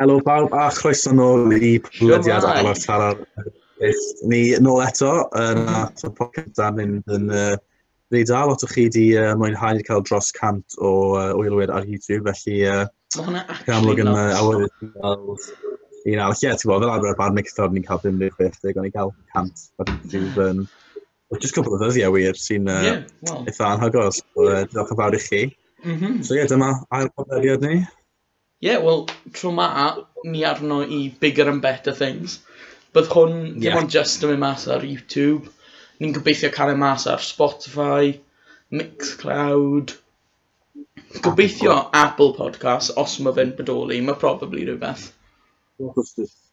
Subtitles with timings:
[0.00, 3.16] Helo bawb a chroeso nôl i podlediad aros ar
[4.28, 7.54] ni nôl eto yn at y podcast am mynd yn uh,
[8.12, 8.42] reida.
[8.44, 12.58] Lot o chi wedi uh, mwynhau cael dros cant o uh, wylwyr ar YouTube, felly
[12.68, 12.84] uh,
[13.72, 16.38] amlwg yn uh, awyr i gael un arall.
[16.44, 19.66] Ie, ti'n bod, fel arfer bar Micthor ni'n cael 56, o'n i cael cant.
[20.12, 20.64] Dwi'n um,
[21.40, 23.44] just cwbl o ddyddiau wir sy'n uh, yeah, well.
[23.48, 24.12] eitha anhygoel.
[24.12, 25.46] So, uh, diolch yn fawr i chi.
[25.86, 26.20] Mm -hmm.
[26.20, 27.86] So ie, yeah, dyma ail podlediad ni
[28.60, 29.68] yeah, well, tro ma,
[30.24, 32.40] ni arno i bigger and better things.
[32.96, 33.58] Bydd hwn yeah.
[33.60, 35.52] ddim ond just yn mynd mas ar YouTube.
[36.00, 38.14] Ni'n gobeithio cael ei mas ar Spotify,
[38.72, 39.96] Mixcloud.
[41.24, 45.10] Gobeithio Apple, Apple Podcast, os mae fe'n bodoli, mae probably rhywbeth.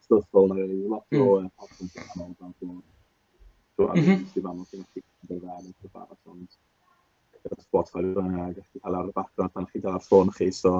[0.04, 0.54] stuff fel na,
[0.92, 1.26] lot o
[1.58, 5.04] podcasts yn aml dan sy'n sy'n aml sy'n sy'n
[7.64, 10.70] Spotify yn gallu cael ar y background pan chi dal ar ffôn chi, so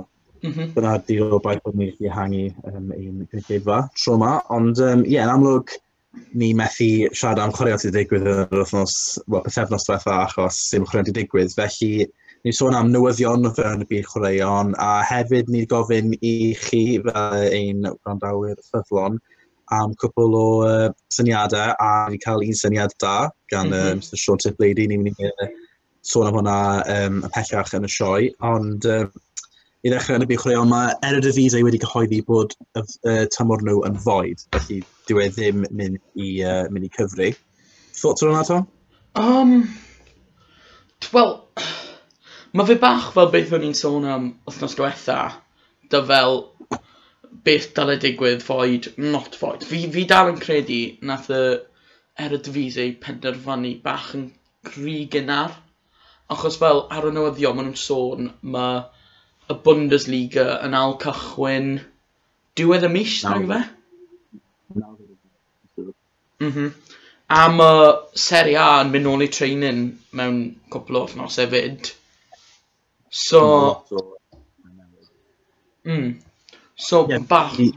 [0.44, 0.72] Mm -hmm.
[0.74, 4.32] Dyna di'r obaith bod ni wedi hangu um, un cynulleidfa tro yma.
[4.52, 5.72] Ond ie, um, yeah, yn amlwg,
[6.40, 10.60] ni methu siarad am chwaraeon sydd wedi digwydd yn yr wythnos, wel, pethefnos diwetha achos
[10.68, 11.56] sy'n chwaraeon wedi digwydd.
[11.56, 12.06] Felly,
[12.44, 16.34] ni sôn am newyddion o fewn y byd chwaraeon, a hefyd ni gofyn i
[16.66, 19.20] chi fel ein gwrandawyr ffyddlon
[19.72, 23.92] am cwpl o uh, syniadau, a ni cael un syniad da gan mm -hmm.
[23.92, 24.88] uh, Mr Sean Tiplady.
[24.88, 25.52] Ni'n mynd i uh,
[26.04, 26.58] sôn am hwnna
[26.98, 29.06] um, pellach yn y sioe, ond uh,
[29.84, 33.64] i ddechrau yn y buwchreol, mae er y dyfisau wedi cyhoeddi bod y uh, tymor
[33.66, 37.34] nhw yn foed, felly dyw e ddim mynd i, uh, mynd i cyfri.
[37.94, 38.68] Thoughts ar hwnna, Tom?
[39.20, 39.58] Um,
[41.12, 41.34] Wel,
[42.56, 45.18] mae fe bach fel beth o'n i'n sôn am wythnos diwetha,
[45.92, 46.40] dy fel
[47.44, 49.66] beth dal y digwydd foed, not foed.
[49.68, 51.42] Fi, fi dal yn credu nath y
[52.24, 54.28] er y dyfisau penderfynu bach yn
[54.70, 55.52] gry gynnar,
[56.32, 58.80] achos fel ar y newyddion maen nhw'n sôn mae
[59.50, 61.74] y Bundesliga yn al cychwyn
[62.58, 63.60] diwedd y mis, dwi'n fe?
[66.42, 66.72] Mm -hmm.
[67.34, 67.84] A mae
[68.20, 70.40] Serie A yn mynd nôl i training mewn
[70.72, 71.92] cwpl o othnos hefyd.
[73.08, 73.40] So...
[75.84, 76.20] Mm.
[76.76, 77.56] So, yeah, bach...
[77.60, 77.72] Ie,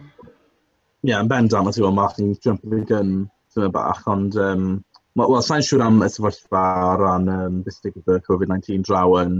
[1.03, 3.15] yeah, yn bend am, ti'n bach ni'n jump i gan,
[3.53, 4.35] ti'n bach, ond...
[4.35, 4.69] Um,
[5.17, 9.39] Wel, sa'n siŵr am y sefyllfa ar ran um, beth sydd Covid-19 draw yn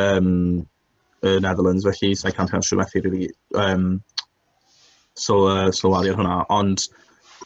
[0.00, 0.30] um,
[1.26, 3.30] y Netherlands, felly sa'i can't helpu methu rili really,
[3.64, 4.02] um,
[5.18, 6.40] sylwario so, uh, ar hwnna.
[6.56, 6.88] Ond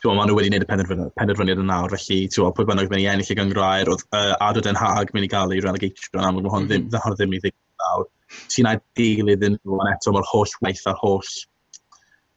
[0.05, 0.69] Tewa, maen nhw wedi gwneud y
[1.17, 4.61] penderfyniad, yn nawr, felly tewa, pwy bynnag mynd i ennill y gyngrair, oedd uh, Ado
[4.61, 6.67] Den Haag mynd i gael ei relegation, am hwn mm -hmm.
[6.69, 7.05] ddim, mm-hmm.
[7.07, 8.09] hwn ddim i ddigwydd nawr.
[8.53, 11.31] Ti'n ai dilyd yn rwan eto, mae'r holl waith a'r holl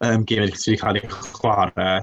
[0.06, 1.12] um, gymryd sydd wedi cael ei
[1.42, 1.98] chwarae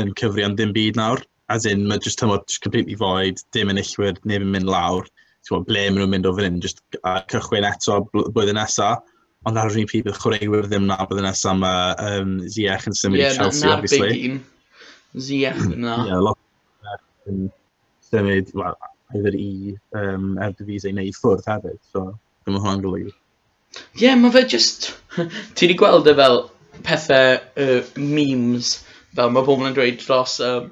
[0.00, 1.22] yn cyfri am ddim byd nawr.
[1.52, 5.06] As in, mae just tymor completely void, dim yn illwyr, neb yn mynd lawr
[5.46, 9.02] ti'n ble maen nhw'n mynd o fan hyn, just a cychwyn eto blwyddyn nesaf.
[9.48, 12.98] Ond ar yr un pryd, bydd chwaraewyr ddim na blwyddyn nesaf mae um, Ziyech yn
[12.98, 13.72] symud yeah, i Chelsea, hmm.
[13.72, 14.12] na, obviously.
[14.18, 15.96] Ie, na'r Ziyech yna.
[16.06, 17.48] Ie, lot yn
[18.08, 18.78] symud, well,
[19.16, 23.12] either i um, Erdivisau neu i ffwrdd hefyd, so ddim yn hwnna'n golygu.
[23.12, 24.92] Ie, yeah, mae fe just...
[25.56, 26.38] Ti wedi gweld e y fel
[26.86, 28.76] pethau uh, memes,
[29.16, 30.70] fel mae pobl yn dweud dros um,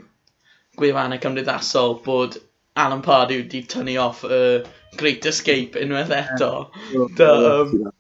[0.81, 2.38] gwefannau cymdeithasol bod
[2.80, 4.68] Alan Pardew wedi tynnu off y uh,
[5.00, 6.50] Great Escape unwaith eto.
[7.18, 7.30] Da,
[7.60, 7.91] um,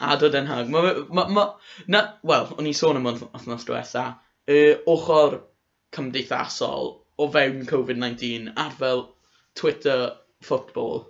[0.00, 0.70] a dod Den Hag.
[0.70, 1.44] Ma, ma, ma,
[1.86, 4.04] na, wel, o'n i sôn am wythnos diwetha,
[4.50, 5.40] uh, ochr
[5.94, 9.04] cymdeithasol o fewn COVID-19 ar fel
[9.54, 10.12] Twitter
[10.42, 11.04] football.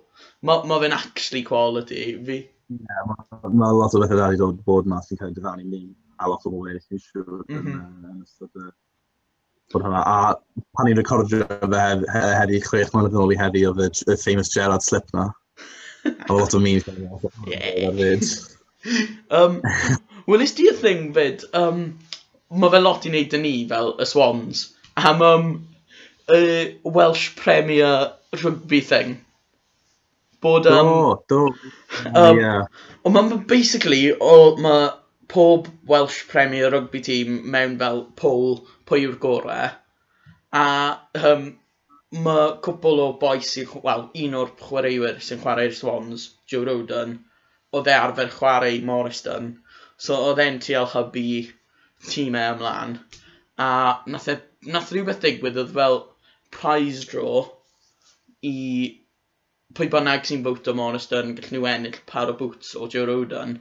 [0.45, 2.41] Mae ma fe'n actually quality, fi.
[2.69, 5.85] Yeah, mae ma lot o bethau wedi dod bod yma sy'n cael ei dyfannu ni
[6.19, 7.71] a lot o bobl eraill, yn mhm.
[7.71, 8.69] siŵr, yn ystod y
[9.73, 10.01] bod hwnna.
[10.01, 10.35] A
[10.77, 11.85] pan i'n recordio fe
[12.39, 15.29] heddi, chwech mlynedd yn ôl i heddi, oedd y famous Gerard slip na.
[16.05, 16.85] A lot o memes.
[17.49, 18.19] Yeah.
[19.31, 19.61] um,
[20.27, 21.85] Wel, is di y thing fyd, um,
[22.49, 24.67] um mae fe lot i wneud yn ni fel y Swans,
[24.97, 25.47] am um,
[26.29, 26.41] y
[26.83, 28.11] Welsh Premier
[28.43, 29.17] Rugby thing.
[30.45, 31.41] Bod, um, do, do.
[32.13, 32.65] Um, yeah.
[33.05, 34.91] Ond mae'n basically, o, mae
[35.31, 38.59] pob Welsh Premier Rugby team mewn fel pôl
[38.89, 39.69] pwy yw'r gorau.
[40.55, 40.65] A
[41.31, 41.45] um,
[42.25, 47.15] mae cwbl o boes sy'n, wel, un o'r chwaraewyr sy'n chwarae'r Swans, Joe Roden,
[47.75, 49.53] oedd e arfer chwarae Morriston.
[50.05, 51.25] So oedd e'n trial hybu
[52.09, 52.97] tîmau ymlaen.
[53.65, 53.69] A
[54.11, 54.37] nath, e,
[54.75, 56.01] nath rhywbeth digwydd oedd fel
[56.55, 57.45] prize draw
[58.47, 58.57] i
[59.75, 63.57] pwy bynnag sy'n bwt o Morriston, gallen nhw ennill par o bwts o Joe Roden.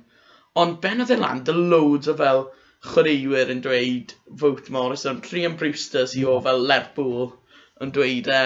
[0.62, 2.44] Ond ben oedd e lan, dy loads o fel
[2.84, 5.22] chwaraewyr yn dweud vote Morrison.
[5.24, 7.32] Rhian Brewster sy'n o fel Lerpool
[7.84, 8.42] yn dweud e,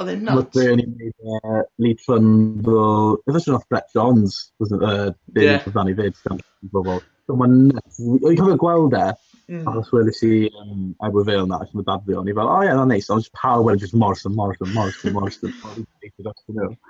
[0.00, 0.58] oedd e'n nuts.
[0.58, 2.84] Oedd e'n gwneud uh, lead fund o...
[3.30, 5.08] Efo sy'n oedd Brett Johns, oedd e'n uh,
[5.40, 5.66] yeah.
[5.66, 6.44] ddannu fyd gan
[6.74, 7.02] bobl.
[7.26, 7.98] So mae'n nuts.
[8.04, 9.08] Oedd e'n cofio gweld e,
[9.54, 9.66] mm.
[9.72, 12.62] achos wedys i um, Edward Vale na, ac yn dad fi o'n i fel, o
[12.66, 16.80] ie, na'n neis, ond pawb wedi just Morrison, Morrison, Morrison, Morrison, Morrison, Morrison, Morrison,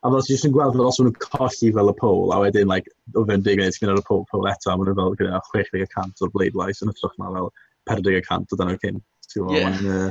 [0.00, 2.68] A fel ti jyst yn gweld fel os nhw'n colli fel y pôl, a wedyn,
[2.70, 6.24] like, o fe'n dig gwneud gyda'r pôl, pôl eto, a maen nhw fel gyda 60%
[6.24, 7.50] o'r bleidlais yn ytrach na fel
[7.90, 9.02] 40% o dan o'r cyn.
[9.30, 9.50] Ti'n
[9.92, 10.06] uh,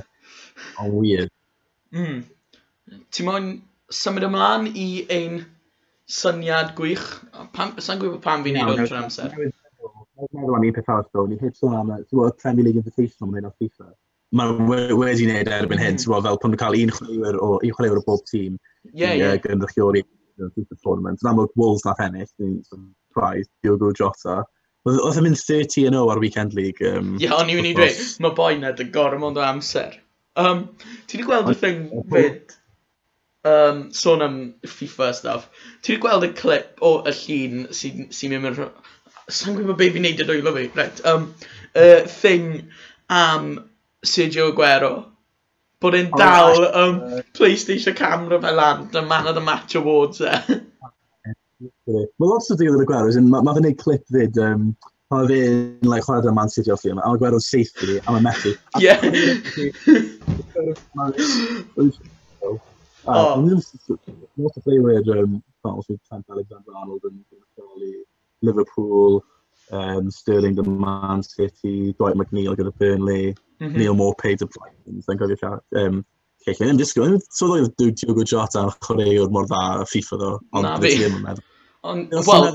[0.93, 1.33] weird.
[1.95, 2.19] Mm.
[3.09, 3.49] Ti'n moyn
[4.01, 5.41] symud ymlaen i ein
[6.19, 7.07] syniad gwych?
[7.33, 9.33] Sa'n gwybod pam fi'n neud o'r trwy'r amser?
[9.33, 13.41] Mae'n meddwl am un peth arall, ni'n hit sôn am y Premier League Invitational mae'n
[13.41, 13.89] hyn o FIFA
[14.37, 16.23] mae'n wedi wneud erbyn hyn, mm.
[16.25, 18.57] fel pan nhw'n cael un chwaraewr o, un chwaraewr o bob tîm
[18.93, 19.33] yeah, i yeah.
[19.33, 20.03] uh, gynrychiori
[20.39, 21.19] y tournament.
[21.23, 24.43] Yn amlwg Wolves nath ennill, dwi'n surprised, Diogo Jota.
[24.87, 26.81] Oedd yn mynd 30 and 0 ar Weekend League.
[26.85, 29.97] Um, Ie, yeah, o'n i'n mynd i dweud, mae boi na dy gormod o amser.
[30.39, 30.67] Um,
[31.09, 31.81] ti wedi gweld y thing
[32.13, 32.53] fyd,
[33.49, 34.37] um, sôn am
[34.67, 35.49] FIFA stuff,
[35.81, 38.69] ti wedi gweld y clip o y llun sy'n sy mynd yn...
[39.29, 41.01] Sa'n gwybod beth fi'n neud y dwylo fi, right.
[41.05, 41.27] Um,
[41.77, 42.63] uh, thing
[43.13, 43.59] am
[44.05, 44.93] Sergio Aguero
[45.79, 46.99] bod e'n oh, dal um,
[47.33, 50.31] PlayStation camera fel lan, the man of the match awards e.
[51.89, 54.69] Mae lot o digwydd yn y gwerth, mae ma fe'n gwneud clip fyd, um,
[55.11, 58.53] mae fe'n like, chwarae Man City off i a Aguero'n safety, a mae'n methu.
[58.75, 58.93] Ah, Ie.
[63.09, 63.39] Oh.
[63.39, 67.23] Lot o playwyr, um, Battlefield, Trent Alexander-Arnold, yn
[68.41, 69.23] Liverpool,
[69.71, 73.75] um, Sterling the Man City, Dwight McNeil gyda Burnley, mm -hmm.
[73.77, 75.65] Neil Moore paid y Brighton, dwi'n cofio siarad.
[75.75, 76.01] Um,
[76.45, 80.29] Cech, yn disgwyl, so oedd dwi Diogo Jota yn chwaraewr mor dda FIFA ddo.
[80.63, 80.93] Na fi.
[81.89, 82.47] Ond, wel...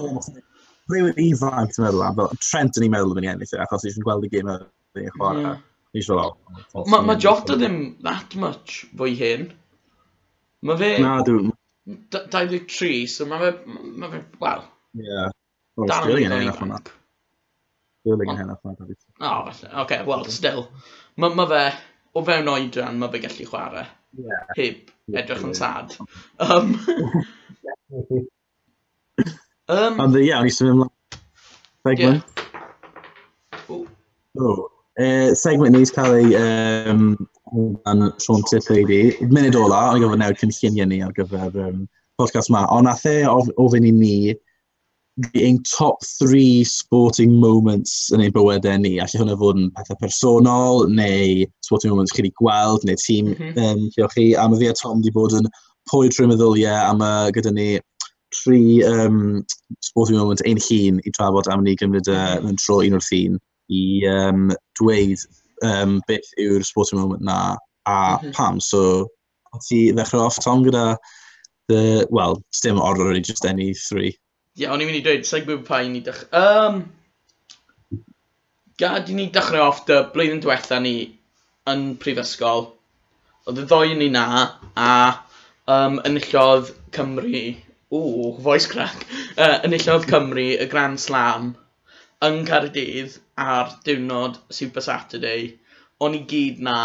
[0.92, 4.04] Rwy'n ifanc, ti'n meddwl, fel Trent yn ei meddwl yn ei ennill, e, achos eisiau
[4.04, 4.64] gweld y gym yn
[5.00, 5.54] ei chwarae.
[6.92, 9.46] Mae ma Jota ddim that much fwy hyn.
[10.64, 10.90] Mae fe...
[11.04, 11.52] Na, dwi'n...
[12.16, 13.78] 23, so mae fe...
[14.00, 14.68] Mae fe, wel...
[15.04, 15.30] Ie.
[15.88, 16.92] Dal yn ifanc.
[18.04, 18.92] Sterling yn hynna ffordd.
[19.16, 19.70] O, falle.
[19.80, 20.66] Oce, wel, still.
[21.16, 21.62] Mae ma fe,
[22.12, 23.86] o fewn oedran, mae fe gallu chwarae.
[24.20, 24.42] Yeah.
[24.58, 24.92] Heb
[25.22, 25.96] edrych yn sad.
[26.44, 26.74] Um,
[29.72, 30.92] um, Ond ie, o'n i symud ymlaen.
[31.88, 32.22] Segment.
[32.28, 33.80] Yeah.
[34.36, 34.68] Oh.
[35.00, 37.14] Uh, segment ni'n cael ei um,
[37.86, 39.16] gan Sean Tiff Lady.
[39.32, 41.86] Munud ola, o'n i gofyn newid cynlluniau ni ar gyfer um,
[42.20, 42.66] podcast yma.
[42.74, 44.16] Ond nath e ofyn i ni
[45.34, 48.96] ein top 3 sporting moments yn ein bywydau ni.
[48.98, 53.36] Alla hwnna fod yn pethau personol, neu sporting moments chi wedi gweld, neu tîm mm
[53.38, 53.58] -hmm.
[53.62, 54.32] um, lleoch chi.
[54.34, 55.46] A mae fi a Tom wedi bod yn
[55.92, 57.68] pwy trwy meddyliau, a mae gyda ni
[58.34, 59.44] tri um,
[59.86, 62.46] sporting moments ein hun i trafod am ni gymryd e, mhm.
[62.46, 63.38] uh, yn tro un o'r un
[63.70, 64.50] i um,
[64.80, 65.22] dweud
[65.62, 67.56] um, beth yw'r sporting moment na
[67.86, 68.32] a mm -hmm.
[68.32, 68.60] pam.
[68.60, 69.06] So,
[69.68, 70.96] ti ddechrau off, Tom, gyda
[71.68, 74.18] the, well, dim order, really, just any three.
[74.54, 76.30] Ie, yeah, o'n i'n mynd i dweud, sa'i gwybod pa i ni dechrau...
[76.38, 76.76] Um,
[78.78, 80.92] gad i ni dechrau off dy blwyddyn diwetha ni
[81.72, 82.68] yn prifysgol.
[83.50, 84.26] Oedd y ddoi ni na,
[84.78, 84.90] a
[85.66, 87.40] um, enillodd Cymru...
[87.94, 89.02] Ww, voice crack.
[89.34, 91.50] Uh, enillodd Cymru y Grand Slam
[92.22, 93.16] yn Nghaerdydd
[93.46, 95.48] ar diwrnod Super Saturday.
[95.98, 96.76] O'n i gyd na,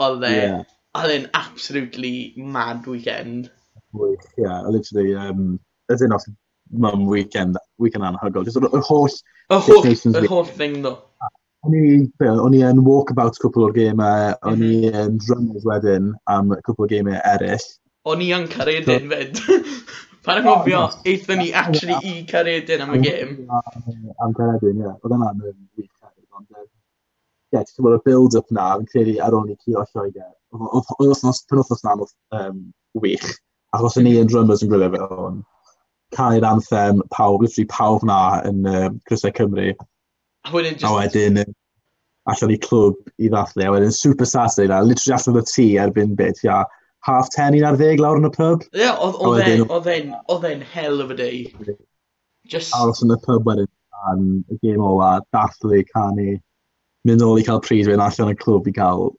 [0.00, 0.32] oedd e...
[0.38, 0.64] Yeah.
[0.94, 3.52] Oedd e'n absolutely mad weekend.
[3.92, 5.58] Wych, yeah, literally, um,
[5.92, 6.28] ydyn in os
[6.80, 8.44] mum weekend, weekend anhygol.
[8.46, 9.08] Just yr holl...
[9.52, 10.96] Y holl, y holl thing, ddo.
[11.64, 11.84] O'n i,
[12.28, 14.72] o'n i yn walkabout cwpl o'r gemau, o'n mm -hmm.
[14.72, 14.98] i mhm.
[15.04, 17.68] yn drummers wedyn am cwpl o gemau eraill.
[18.10, 19.40] O'n i yn caredyn fyd.
[20.24, 23.34] Pan yn gofio, eithon ni actually i caredin am y gêm.
[24.24, 24.92] Am caredin, ie.
[24.92, 25.90] Oedd yna'n week
[26.34, 30.30] ond ie, ti'n gwybod y build-up na, yn credu ar ôl ni o Lloegr.
[30.54, 31.96] Oedd os nos, penwthnos na,
[32.40, 32.62] um,
[33.04, 33.26] wych.
[33.76, 35.42] Achos o'n i yn drummers yn gwylio fe o'n
[36.16, 39.74] cau'r anthem pawb, literally pawb na yn uh, Crysau Cymru.
[40.44, 40.78] A wedyn...
[40.78, 40.88] Just...
[40.88, 41.42] A wedyn,
[42.30, 46.16] allan i clwb i ddathlu, a wedyn Super Saturday na, literally allan o tŷ erbyn
[46.16, 46.62] bit, ia,
[47.04, 48.64] half ten i'n ar ddeg lawr yn y pub.
[48.72, 51.46] Ie, yeah, oedd e'n hell of a day.
[52.48, 52.74] Just...
[52.76, 53.70] Aros yn y pub wedyn,
[54.14, 56.38] yn y gêm ola, dathlu, canu,
[57.04, 59.10] mynd ôl i cael pryd fe'n allan y clwb i cael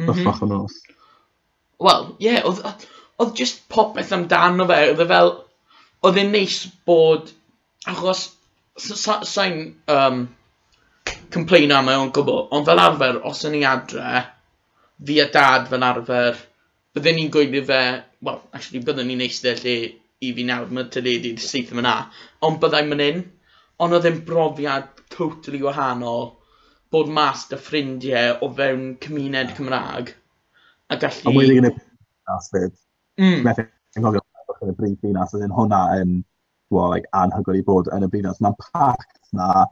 [0.00, 0.24] mm -hmm.
[0.24, 0.76] bach o nos.
[1.84, 2.46] Wel, ie, yeah,
[3.20, 5.34] oedd just popeth amdano fe, oedd e fel,
[6.06, 7.30] oedd e'n neis bod,
[7.90, 8.28] achos
[8.76, 9.60] sa'n
[9.90, 10.24] um,
[11.32, 14.22] complain am e, o'n gwbl, ond fel arfer, os yn ei adre,
[15.06, 16.42] fi a dad fel arfer,
[16.96, 17.80] bydden ni'n gwylio fe,
[18.26, 19.76] wel, actually, bydden ni'n eistedd lle
[20.24, 21.96] i fi nawr, mae teledu syth yma na,
[22.46, 23.24] ond byddai'n mynd in,
[23.82, 26.30] ond oedd e'n brofiad totally wahanol,
[26.92, 30.14] bod mas dy ffrindiau o fewn cymuned Cymraeg,
[30.92, 31.32] a gallu...
[31.32, 32.78] A wedi yn y peth,
[33.20, 33.42] mm.
[33.44, 34.25] methu'n gofio
[34.66, 36.16] yn y brif dinas, a hwnna yn
[36.70, 38.40] well, like, anhygoel i bod yn y brifddinas.
[38.42, 39.66] Mae'n pact na,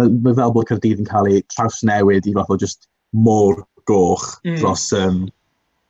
[0.00, 4.26] mae ma fel bod Cyrdydd yn cael ei trawsnewid i fath o just môr goch
[4.44, 4.58] mm.
[4.60, 5.26] dros um,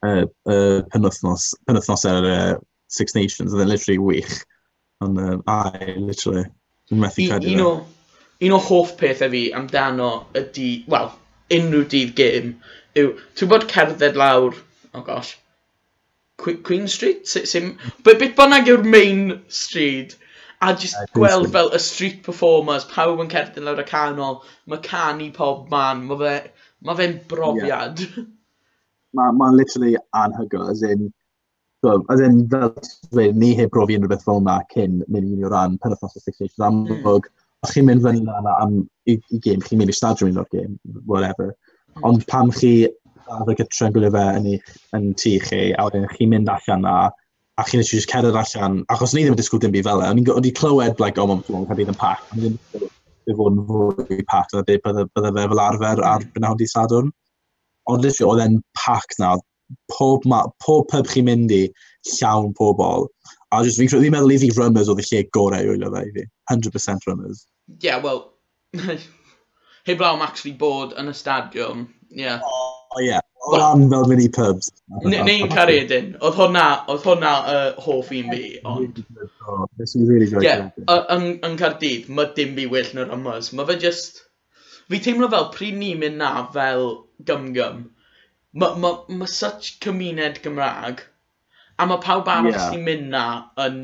[0.06, 2.54] uh, uh, penwthnos, penwthnos er uh,
[2.88, 4.40] Six Nations, oedd yn literally wych.
[5.04, 6.46] Ond, uh, ai, literally,
[6.90, 7.54] dwi'n methu credu.
[7.54, 7.72] Un o,
[8.46, 11.12] un o hoff pethau fi amdano ydy, wel,
[11.54, 12.56] unrhyw dydd gym,
[12.98, 14.56] yw, ti'n bod cerdded lawr,
[14.94, 15.36] oh gosh,
[16.38, 17.26] Queen Street?
[17.26, 17.76] Sim...
[18.04, 20.16] But bit bynnag yw'r main street?
[20.62, 24.80] A just uh, gweld fel y street performers, pawb yn cerdded lawr y canol, mae
[24.82, 26.32] canu pob man, mae fe,
[26.82, 28.02] ma fe'n brofiad.
[28.02, 28.26] Yeah.
[29.18, 31.12] Mae'n ma literally anhygoel, as in,
[31.84, 32.74] so, as in, fel
[33.12, 36.24] dweud, ni heb brofi unrhyw beth fel yna cyn mynd i o ran penwthnos o
[36.24, 37.30] Six Nations amlwg.
[37.30, 37.46] Mm.
[37.66, 38.74] Os chi'n mynd fyny yna am
[39.10, 40.74] i, i gêm, chi'n mynd i stadion o'r gêm,
[41.06, 41.54] whatever.
[41.94, 42.02] Mm.
[42.10, 42.72] Ond pam chi
[43.36, 44.58] ar y gytre gwylio fe yn, i,
[44.98, 46.94] yn tŷ chi, a wedyn chi'n mynd allan na,
[47.58, 50.12] a chi'n eisiau just cerdded allan, achos ni ddim yn disgwyl dim byd fel e,
[50.12, 52.58] o'n i'n clywed, like, oh, mae'n ffwrdd, cael yn pac, o'n i'n
[53.36, 57.12] fod yn fwy pac, a beth bydde, fe fel arfer ar benawdi Sadwrn.
[57.88, 59.34] Ond literally, oedd e'n pac na,
[59.92, 61.62] pob, ma, pob pub chi'n mynd i,
[62.14, 63.08] llawn pobl.
[63.52, 66.04] A just, fi'n fi meddwl i fi Rummers oedd y lle gorau i wylio fe
[66.06, 66.26] i fi.
[66.52, 67.46] 100% Rummers.
[67.84, 68.34] Yeah, well,
[69.88, 71.86] heblaw am actually bod yn y stadiwm.
[72.08, 72.40] Yeah.
[72.44, 74.70] Oh, O ie, o ran fel mini pubs.
[75.04, 79.02] Neu'n Caredin, oedd hwnna, oedd hwnna uh, hoff i'n fi, ond...
[79.80, 80.88] Nes i'n really joio Caredin.
[80.88, 83.52] Ie, yn Cardydd, mae dim fi well na'r ymwys.
[83.58, 84.24] Mae fe just...
[84.88, 86.86] Fi teimlo fel pryd ni'n mynd na fel
[87.28, 87.86] gym-gym.
[88.58, 91.02] mae ma, ma such cymuned Gymraeg,
[91.78, 92.70] a mae pawb arall yeah.
[92.70, 93.24] sy'n mynd na
[93.64, 93.82] yn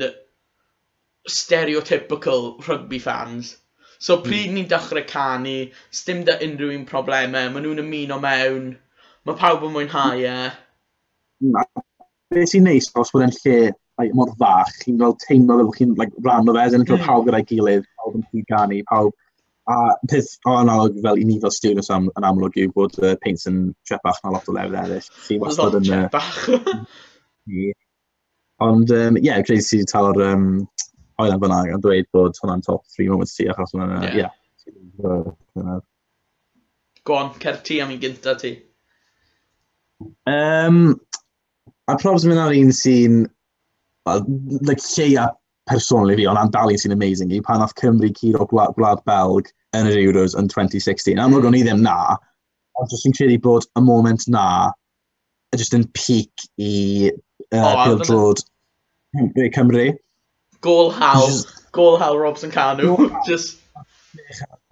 [1.29, 3.55] stereotypical rugby fans.
[3.99, 4.57] So pryd mm.
[4.57, 5.55] ni'n dechrau canu,
[5.99, 8.73] stym da unrhyw un problemau, maen nhw'n ymuno mewn,
[9.25, 10.37] mae pawb yn mwynhau e.
[11.51, 11.65] Na,
[12.33, 13.57] beth sy'n neis os bod e'n lle
[13.99, 17.05] like, mor fach, chi'n fel teimlo fel chi'n like, rhan o fe, yn mm.
[17.05, 19.15] pawb gyda'i gilydd, pawb yn cyd ganu, pawb...
[19.65, 23.15] A peth o analog fel i ni fel students am, yn amlwg yw bod uh,
[23.23, 25.07] paint yn trepach na lot o lefydd eraill.
[25.23, 25.87] Chi wastad yn...
[25.87, 26.37] Trepach!
[28.65, 30.45] Ond, ie, um, yeah, credu sydd wedi tal'r um,
[31.17, 34.05] oelan fyna yn dweud bod hwnna'n top 3 moments ti, achos hwnna'n...
[34.11, 34.21] Ie.
[34.21, 34.37] Yeah.
[35.57, 35.81] yeah.
[37.05, 38.53] Go on, cer ti am i gynta ti.
[40.27, 40.99] Um,
[41.87, 43.25] a probs yn mynd ar un sy'n,
[44.07, 44.25] well,
[44.67, 45.29] like, lleia
[45.69, 49.51] personol i fi, ond Andali sy'n amazing i, pan nath Cymru curo gwlad, gwlad Belg
[49.77, 51.19] yn yr Euros yn 2016.
[51.19, 51.51] Amlwg hmm.
[51.51, 51.97] o'n i ddim na,
[52.79, 54.47] ond jyst yn credu bod y moment na,
[55.55, 57.11] jyst yn peak i
[57.53, 58.41] uh, oh, pildrod
[59.15, 59.85] Cymru, Cymru.
[60.65, 61.29] Gol hal,
[61.75, 62.97] gol hal Robson Canu.
[63.29, 63.61] just...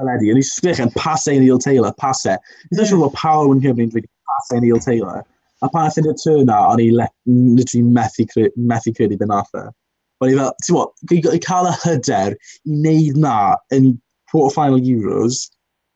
[0.01, 2.39] Eledi, yn i sgrych yn pasau Neil Taylor, pasau.
[2.72, 3.06] Dwi'n siŵr hmm.
[3.08, 4.10] bod pawb yn Cymru'n dweud
[4.44, 5.26] nath e Neil Taylor.
[5.62, 9.66] A pan allan i'r turn na, o'n i literally methu, methu credu beth nath e.
[10.22, 13.94] O'n i fel, ti'n bod, cael y hyder i wneud na yn
[14.32, 15.46] quarter-final Euros,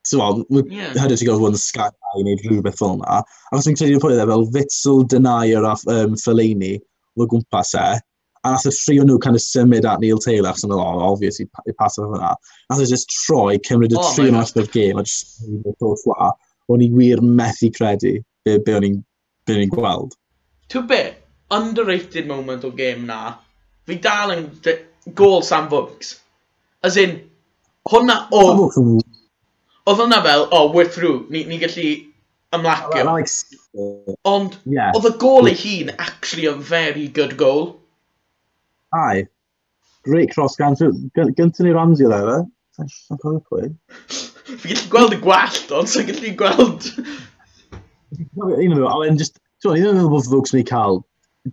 [0.08, 0.96] ti'n bod, yeah.
[0.96, 3.22] hyder ti'n gael one Sky i wneud rhywbeth fel na.
[3.52, 6.78] Ac fi'n credu pwynt e, fel Fitzel, Denier a um, Fellaini,
[7.18, 7.88] o gwmpas e,
[8.46, 10.80] a nath y tri o nhw kind of symud at Neil Taylor, achos yn o,
[11.10, 12.36] obviously, i pas o'r hwnna.
[12.72, 15.42] Nath e y just troi, cymryd y oh, tri allan o'r gêm, a just
[16.68, 18.78] o'n i wir methu credu be,
[19.46, 20.16] be o'n i'n gweld.
[20.72, 21.02] Ti'n be,
[21.58, 23.38] underrated moment o game na,
[23.88, 24.48] fi dal yn
[25.16, 26.18] gol Sam Fwgs.
[26.84, 27.20] As in,
[27.90, 28.44] hwnna o...
[28.52, 28.98] Oh,
[29.88, 31.88] oedd hwnna fel, oh, we're through, ni, ni gallu
[32.56, 33.06] ymlacio.
[33.08, 33.32] Like,
[34.28, 34.92] Ond, yeah.
[34.98, 37.76] oedd y gol ei hun actually a very good goal.
[38.96, 39.28] Ai.
[40.08, 40.78] Great cross gan.
[40.78, 42.38] Gyntaf ni Ramsey oedd efe.
[42.78, 43.72] Sa'n cofio pwy.
[44.48, 46.92] Fi gallu gweld y gwallt, ond sa'n gallu gweld
[48.16, 51.02] Un o'n nhw, a wedyn just, ti'n un o'n nhw bod ddwgs ni cael,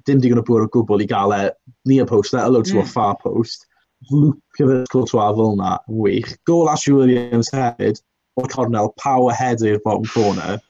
[0.09, 1.43] dim digon o bwyr o gwbl i gael e
[1.91, 2.85] near post, let alone to mm.
[2.85, 3.67] a far post.
[4.13, 6.35] Lwpio fe Courtois fel na, wych.
[6.47, 8.01] Gol Ash Williams hefyd,
[8.37, 10.61] o Cornel, power header i'r bottom corner.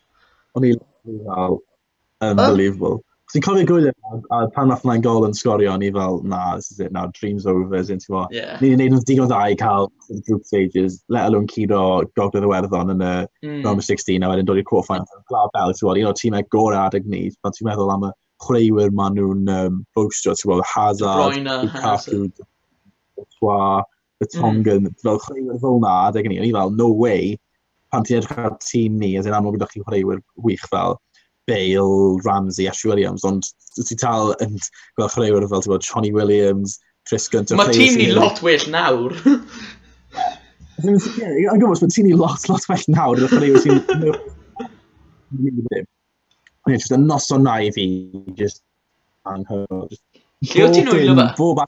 [0.55, 0.81] O'n i'n
[2.25, 3.03] unbelievable.
[3.35, 3.91] Ti'n cofio gwylio
[4.31, 7.49] a, pan nath na'n gol yn sgorio, ni fel, na, this is it, now, dreams
[7.50, 8.29] over, sy'n ti'n fawr.
[8.31, 8.61] Yeah.
[8.62, 9.88] Ni'n neud yn digon dda i cael
[10.29, 11.81] group stages, let alone curo
[12.14, 13.57] gogledd y werddon yn y mm.
[13.64, 15.25] round 16, a wedyn dod i'r quarter-final.
[15.33, 18.12] Bla bel, ti'n fawr, un o'r tîmau gorau adeg ni, pan ti'n meddwl am y
[18.45, 22.21] chwaraewyr maen nhw'n um, bwstio, ti'n fawr, Hazard, Lukaku,
[23.41, 23.59] Twa,
[24.23, 25.00] y Tongan, mm.
[25.03, 27.35] fel chwaraewyr fel na, adeg ni, o'n i fel, no way,
[27.91, 31.00] pan ti'n edrych ar tîm ni, as in amlwg ydych chi'n chwaraewyr wych fel,
[31.46, 34.56] Bale, Ramsey, Ash Williams, ond ti'n tal yn
[34.96, 37.58] gweld chreuwyr fel bod, Johnny Williams, Chris Gunter...
[37.60, 39.16] Mae tîm ni lot well nawr.
[40.84, 43.82] Yn gwybod, mae tîm ni lot, lot well nawr, y chreuwyr sy'n...
[46.64, 47.86] Ie, just y noson na i fi,
[48.38, 48.62] just
[49.28, 49.98] anghywir.
[50.48, 51.66] Lle o ti'n wylo fe?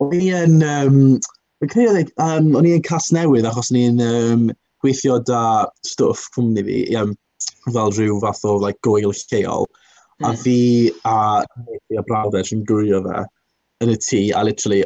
[0.00, 1.00] O'n i yn, um,
[1.66, 4.46] um, o'n i yn Casnewydd achos o'n i'n um,
[4.80, 5.42] gweithio da
[5.84, 7.12] stwff cwmni fi, um,
[7.66, 9.68] fel rhyw fath o like, gwyl lleol.
[10.20, 10.26] Mm.
[10.26, 10.40] A hmm.
[10.42, 10.58] fi
[11.08, 11.18] a
[11.56, 13.24] Nathan a Brawded sy'n gwrio fe
[13.80, 14.82] yn y tŷ, a literally,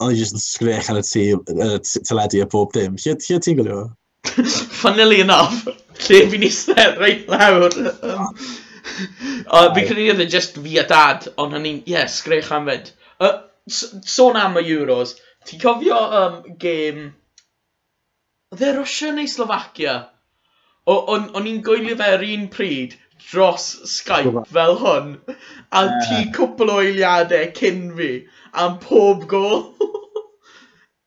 [0.00, 2.96] o'n i jyst yn sgrech yn y tŷ, y teledu a bob dim.
[3.00, 3.82] Lle, lle ti'n gwylio?
[4.80, 5.66] Funnily enough,
[6.06, 7.76] lle fi'n eistedd reit lawr.
[8.08, 8.30] Um,
[9.52, 12.70] uh, fi'n credu oedd e just fi a dad, ond hynny, ie, yeah, sgrech am
[12.70, 12.92] fyd.
[13.20, 13.34] Uh,
[13.68, 15.18] sôn am y Euros,
[15.48, 17.10] ti'n cofio um, game...
[18.52, 19.98] Oedd e Russia neu Slovakia?
[20.90, 22.96] O'n i'n gwylio fe yr un pryd
[23.30, 25.12] dros Skype fel hwn,
[25.78, 28.08] a ti cwpl o eiliadau cyn fi,
[28.64, 29.60] am pob gol.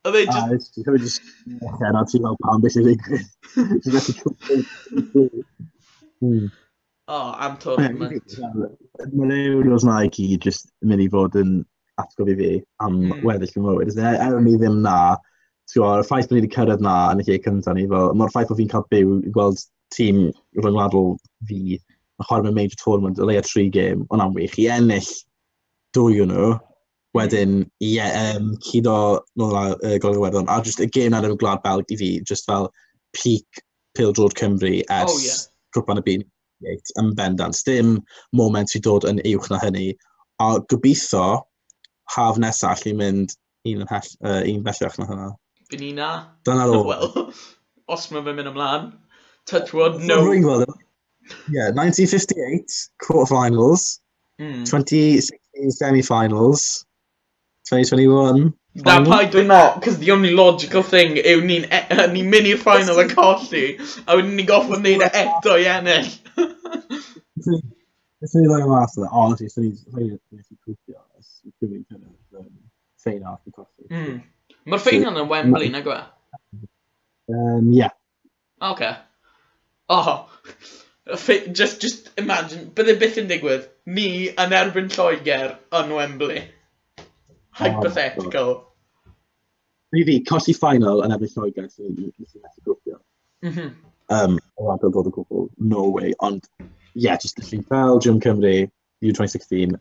[0.06, 0.80] Oedd e just...
[0.80, 1.22] A, just...
[1.82, 3.28] Era ti'n fel pam beth i'n digwydd.
[7.06, 8.40] O, am tournament.
[9.12, 11.52] Mae Euros na i gyd just mynd i fod yn
[12.02, 12.52] atgof i fi
[12.86, 12.96] am
[13.28, 13.92] weddill yn mywyd.
[14.00, 14.98] Er ni ddim na,
[15.72, 18.34] Tewa, y ffaith bod ni wedi cyrraedd na yn y lle cyntaf ni, fel, mae'r
[18.34, 19.64] ffaith bod fi'n cael byw i gweld
[19.96, 20.22] tîm
[20.60, 21.16] rhyngwladol
[21.50, 25.10] fi yn chwarae mewn major tournament, y leia tri gêm, ond am wych, i ennill
[25.98, 26.52] dwy o'n nhw,
[27.16, 28.96] wedyn, ie, yeah, um, cudo
[29.40, 32.48] nôl uh, Golwg Iwerddon, a just y gêm ar y Gwlad Belg i fi, just
[32.50, 32.70] fel
[33.16, 33.64] peak
[33.96, 35.40] Pil Drod Cymru ers oh, yeah.
[35.76, 36.26] Cwpan y byn,
[37.02, 37.58] yn bendant.
[37.68, 37.98] Dim
[38.36, 39.90] moment i dod yn uwch na hynny,
[40.44, 41.42] a gobeithio
[42.16, 43.34] haf nesaf allu mynd
[43.66, 45.32] un, yn hell, uh, un bellach na hynna.
[45.70, 46.10] Fy ni na.
[46.46, 46.86] Dyna ddol.
[46.90, 47.32] Wel,
[47.96, 48.92] os mae fe'n mynd ymlaen.
[49.50, 50.20] Touch wood, no.
[51.50, 54.00] Yeah, 1958 quarterfinals,
[54.42, 54.66] mm.
[54.66, 56.86] 2016 semi-finals,
[57.70, 58.54] 2021
[58.84, 62.60] Na pai dwi'n not, cos the only logical thing yw ni'n e ni mynd i'r
[62.60, 63.64] final yn colli,
[64.04, 66.10] a wedyn ni'n goffod wneud e eto i ennill.
[67.40, 71.78] It's really like a master that, honestly, it's really, it's really, it's really, it's really,
[71.80, 72.50] it's really, it's really, it's really,
[72.96, 73.30] it's really,
[73.80, 74.24] it's really,
[74.66, 76.02] Mae'r ffeinal yn Wembley, nag yw e?
[77.30, 77.94] Um, yeah.
[78.62, 78.96] Okay.
[79.90, 80.30] Oh,
[81.54, 86.42] just, just imagine, bydde byth yn digwydd, ni yn erbyn Lloegr yn Wembley.
[87.60, 88.54] Hypothetical.
[88.56, 88.72] Oh,
[89.94, 93.02] fi, colli final yn erbyn Lloegr sy'n methu gwybio.
[94.14, 96.14] Um, o adeg dod o gwbl, no way.
[96.26, 96.50] Ond,
[96.94, 98.70] yeah, just literally Belgium, Cymru,
[99.04, 99.80] U2016,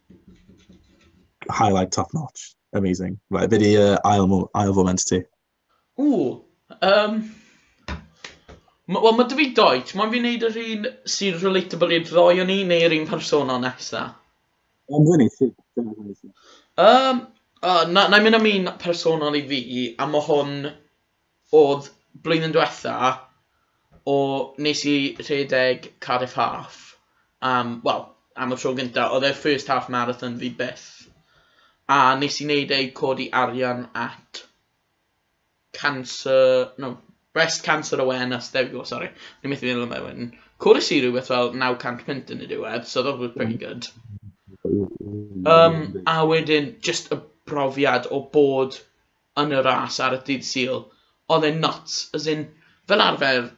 [1.50, 2.55] highlight top notch.
[2.74, 3.18] Amazing.
[3.30, 5.22] Right, fe di uh, ail, ail foment ti?
[6.00, 6.28] Ww,
[6.82, 7.18] um,
[8.84, 9.94] Wel, mae dy fi doet.
[9.96, 14.02] Mae'n fi wneud yr un sy'n relatable i'r ddoi o'n i, neu'r un persona nesa?
[14.92, 15.54] Ond fyny, sydd.
[15.80, 17.22] Um,
[17.62, 19.60] uh, na, na i mynd am un personol i fi,
[19.96, 20.66] a mae hwn
[21.56, 21.88] oedd
[22.26, 22.98] blwyddyn diwetha
[24.10, 24.18] o
[24.66, 26.82] nes i rhedeg Cardiff Half.
[27.40, 28.04] Um, Wel,
[28.37, 30.88] am y tro gyntaf, oedd e'r first half marathon fi byth
[31.88, 34.44] a nes i wneud ei codi arian at
[35.75, 36.99] cancer, no,
[37.33, 39.11] breast cancer awareness, there we go, sorry.
[39.42, 40.33] Ni'n methu meddwl am ewyn.
[40.64, 43.88] Cwrys i rhywbeth fel 900 pint yn y diwedd, so that was pretty good.
[44.64, 47.18] Um, a wedyn, just y
[47.51, 48.79] brofiad o bod
[49.42, 50.87] yn y ras ar y dydd syl,
[51.35, 52.47] oedd e'n nuts, as in,
[52.88, 53.51] fel arfer,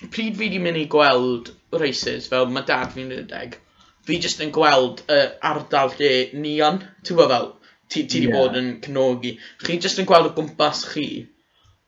[0.00, 1.52] pryd fi wedi mynd i gweld
[1.84, 3.60] races, fel mae dad fi'n rhedeg,
[4.08, 7.48] fi jyst yn gweld y uh, ardal lle nion, ti'n gwybod fel,
[7.92, 8.34] ti, ti yeah.
[8.34, 9.34] bod yn cnogi.
[9.60, 11.08] Chi jyst yn gweld o gwmpas chi,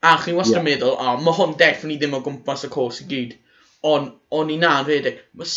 [0.05, 0.67] a chi'n wastad yeah.
[0.67, 3.39] meddwl, o, oh, mae hwn deff ddim o gwmpas y cwrs i gyd.
[3.89, 5.23] Ond, o'n i na'n rhedeg.
[5.41, 5.49] Mae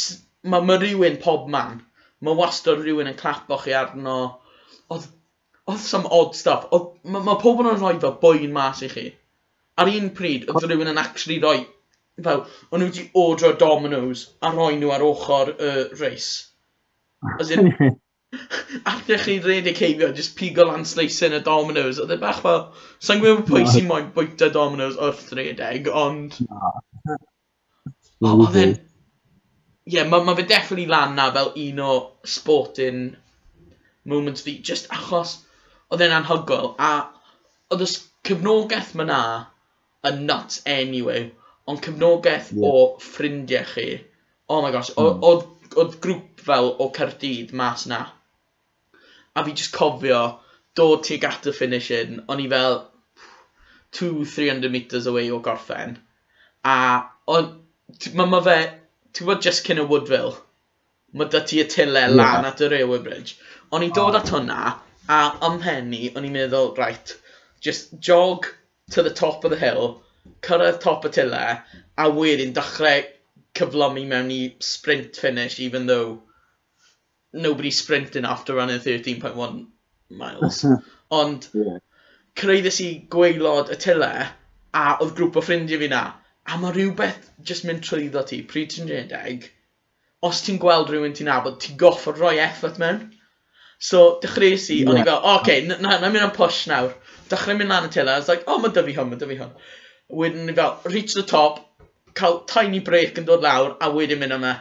[0.54, 1.82] ma, ma rhywun pob man,
[2.24, 4.18] mae wastad rhywun yn clapo chi arno.
[4.94, 5.10] Oedd,
[5.68, 6.70] oedd some odd stuff.
[6.72, 9.10] Oedd, mae ma pobl yn rhoi fel bwy'n mas i chi.
[9.80, 11.66] Ar un pryd, oedd rhywun yn actually rhoi
[12.22, 16.28] fel, o'n nhw wedi odro Domino's a rhoi nhw ar ochr y uh, reis.
[17.56, 18.00] In,
[18.86, 22.64] after chi rediceifio, just pigo lan sleisyn y Dominoes, oedd e bach fel,
[23.04, 26.40] sa'n gwybod pwy sy'n moyn bwyta Dominoes wrth redeg, ond...
[28.24, 28.76] Oedd e'n...
[29.92, 33.02] Ie, mae ma fe definitely lan na fel un o sporting
[34.08, 35.38] moments fi, just achos
[35.92, 36.92] oedd e'n anhygol, a
[37.74, 37.90] oedd y
[38.28, 39.22] cyfnogaeth ma na
[40.10, 41.28] yn nuts anyway,
[41.70, 42.70] ond cyfnogaeth yeah.
[42.70, 43.90] o ffrindiau chi,
[44.50, 45.46] oh my gosh, oedd
[45.82, 48.02] oedd grŵp fel o Cardydd mas na.
[49.36, 50.22] A fi just cofio
[50.80, 52.80] dod tuag at y finishing, o'n i fel
[54.00, 55.98] 2-300 metres away o gorffen.
[56.66, 56.78] A
[57.30, 58.58] mae ma fe,
[59.14, 60.36] ti'n bod just cyn y Woodville,
[61.14, 62.16] mae dy ti y tyle yeah.
[62.18, 63.38] lan at y Railway Bridge.
[63.72, 64.22] O'n i dod oh.
[64.22, 64.76] at hwnna,
[65.10, 67.16] a ymhenni, o'n i'n meddwl, right,
[67.62, 68.48] just jog
[68.92, 70.02] to the top of the hill,
[70.46, 71.44] cyrraedd top y tyle,
[71.98, 73.06] a wedyn dechrau
[73.58, 76.24] cyflomi mewn i sprint finish, even though
[77.34, 79.68] nobody sprinting after running 13.1
[80.10, 80.66] miles.
[81.12, 81.78] Ond, yeah.
[82.36, 84.14] creuddes i gweilod y tyle,
[84.74, 86.04] a oedd grŵp o ffrindiau fi na,
[86.50, 89.46] a mae rhywbeth jyst mynd trwyddo ti, pryd ti'n rhedeg,
[90.26, 93.04] os ti'n gweld rhywun ti'n nabod, ti'n goffod rhoi effort mewn.
[93.84, 94.90] So, dechreuais i, yeah.
[94.90, 96.94] o'n i fel, o, okay, na, na, na, mynd am push nawr.
[97.30, 99.38] Dechrau mynd lan y tyle, I was like, o, oh, mae dyfu hwn, mae dyfu
[99.42, 99.54] hwn.
[100.14, 101.60] Wedyn ni fel, reach the top,
[102.20, 104.54] cael tiny break yn dod lawr a wedyn mynd yma.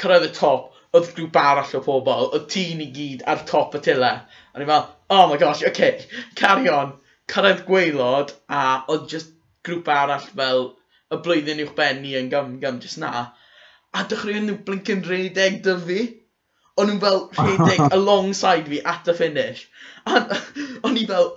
[0.00, 3.82] Cyrraedd y top, oedd grŵp arall o pobl, oedd tîn i gyd ar top y
[3.84, 4.12] tyle.
[4.54, 6.94] A ni fel, oh my gosh, oce, okay, carry on.
[7.32, 9.34] Cyrraedd gweilod a oedd just
[9.66, 10.64] grŵp arall fel
[11.12, 13.26] y blwyddyn uwch benni yn gam gam just na.
[13.96, 16.00] A dechreuon nhw blinkin redeg dy fi.
[16.78, 19.66] O'n nhw'n fel rhedeg alongside fi at y finish.
[20.06, 20.24] A
[20.86, 21.30] o'n i fel,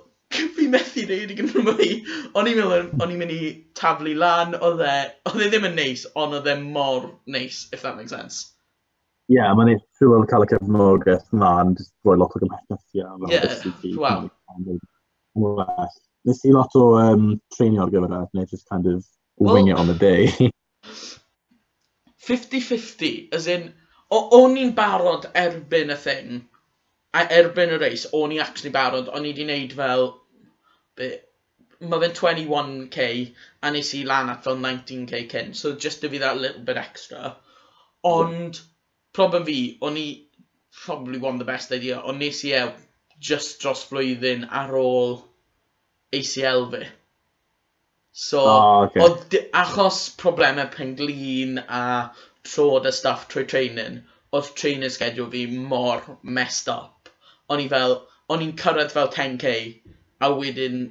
[0.55, 1.89] fi methu neud i gyda mwy.
[2.37, 4.95] O'n i'n mynd, o'n i'n mynd i taflu lan, oedd e,
[5.31, 8.51] oedd e ddim yn neis, ond oedd e mor neis, if that makes sense.
[9.31, 12.79] Ie, yeah, mae'n neis trwy'n cael y cefnogaeth na, yn rhoi lot o gymhethiau.
[12.93, 13.11] Ie, yeah,
[13.95, 14.29] wow.
[16.27, 19.03] Nes i lot o um, treinio ar gyfer e, neu just kind of
[19.37, 20.51] well, wing it on the day.
[22.21, 23.71] 50-50, as in,
[24.11, 26.41] o'n i'n barod erbyn y thing,
[27.17, 30.11] a erbyn y reis, o'n i actually barod, o'n i wedi wneud fel
[30.99, 33.05] mae fe'n 21k
[33.63, 36.77] a nes i lan at fel 19k cyn, so just to be that little bit
[36.77, 37.35] extra.
[38.03, 38.59] Ond,
[39.13, 40.07] problem fi, o'n i
[40.83, 42.71] probably one of the best idea, ond nes i ew
[43.29, 45.21] just dros flwyddyn ar ôl
[46.19, 46.83] ACL fi.
[48.11, 49.01] So, oh, okay.
[49.05, 51.83] oedd achos problemau penglin a
[52.43, 54.01] trod a stuff trwy training,
[54.33, 57.09] oedd trainer schedule fi mor messed up.
[57.49, 57.97] O'n i fel,
[58.29, 59.55] o'n i'n cyrraedd fel 10k,
[60.21, 60.81] a wedyn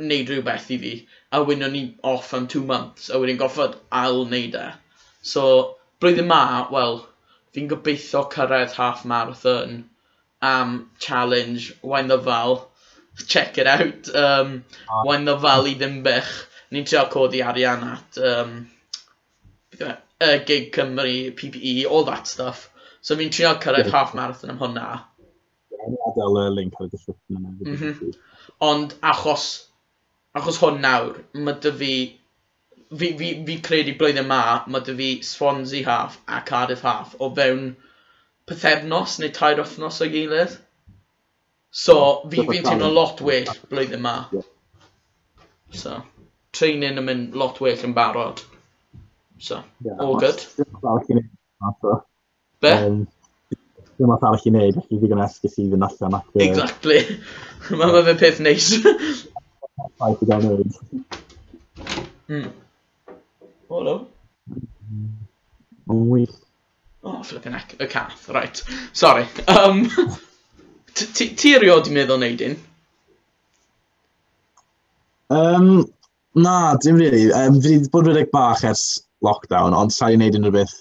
[0.00, 0.94] wneud rhywbeth i fi,
[1.32, 1.84] a wedyn o'n i
[2.14, 4.66] off am two months, a wedyn goffod ail wneud e.
[5.32, 5.44] So,
[6.02, 6.42] blwyddyn ma,
[6.74, 7.02] wel,
[7.54, 9.82] fi'n gobeithio cyrraedd half marathon
[10.40, 12.70] am challenge Wain the Val.
[13.26, 14.08] Check it out.
[14.14, 15.02] Um, ah.
[15.04, 16.30] Wain the Val i ddim bych.
[16.72, 18.70] Ni'n trio codi arian at um,
[19.80, 22.70] uh, Gig Cymru, PPE, all that stuff.
[23.02, 23.96] So fi'n trio cyrraedd yeah.
[23.98, 24.88] half marathon am hwnna.
[25.74, 27.54] Yeah, adael y link ar y description yna.
[27.58, 28.14] Mm -hmm.
[28.60, 29.44] Ond achos,
[30.36, 31.92] achos hwn nawr, mae dy fi,
[32.90, 37.30] fi, fi, fi credu blwyddyn ma, mae dy fi Swansea half a Cardiff half o
[37.38, 37.76] fewn
[38.50, 40.56] pethefnos neu tair wythnos o gilydd.
[41.70, 41.96] So,
[42.30, 44.16] fi fi'n teimlo lot well blwyddyn ma.
[45.82, 46.00] So,
[46.52, 48.42] training yn mynd lot well yn barod.
[49.38, 50.42] So, yeah, all good.
[52.60, 52.68] Be?
[52.68, 53.08] Um,
[54.00, 56.28] Dwi'n math arall i wneud, felly ddigon esgus i fynd allan ac...
[56.40, 57.00] Exactly.
[57.76, 58.70] Mae ma fe peth neis.
[58.80, 60.78] ffaith i gael wneud.
[62.32, 62.46] Mm.
[63.68, 63.96] O, no.
[65.84, 66.32] O, wyll.
[67.04, 68.64] O, flippin' heck, y cath, right.
[68.96, 69.28] Sorry.
[69.52, 69.84] Um,
[70.96, 72.58] ti erioed i meddwl wneud un?
[75.36, 75.72] Um,
[76.34, 77.26] na, dim really.
[77.36, 78.86] Um, fi wedi bod rhedeg bach ers
[79.20, 80.78] lockdown, ond sa'i wneud unrhyw beth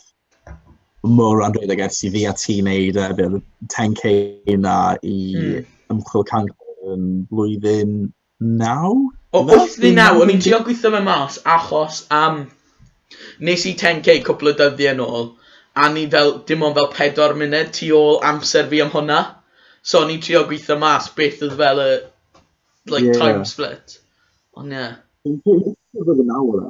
[1.07, 3.39] mor andredig ers i fi a ti wneud efo'r
[3.75, 4.13] 10k
[4.55, 5.67] yna i mm.
[5.95, 7.97] ymchwil canol yn blwyddyn
[8.39, 8.95] naw?
[9.31, 12.45] O, wrth ni naw, o'n i'n trio gweithio mewn mas achos am...
[12.45, 12.47] Um,
[13.41, 15.29] nes i 10k cwpl o dyddiau yn ôl
[15.79, 19.19] a ni fel, dim ond fel 4 munud tu ôl amser fi am hwnna.
[19.81, 21.89] So o'n i'n trio gweithio mas beth oedd fel y
[22.91, 23.19] like, yeah.
[23.21, 23.99] time split.
[24.59, 24.87] Ond ie.
[25.29, 26.65] Oedd yn awr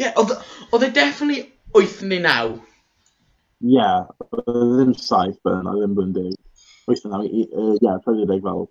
[0.00, 1.42] Ie, oedd e definitely
[1.76, 2.60] 8 neu 9
[3.62, 6.64] ie, e ddim saith bydd yna, ddim blwyddyn deg.
[6.90, 7.44] Wyth yna, ie,
[7.82, 8.66] yeah, pedwar deg fel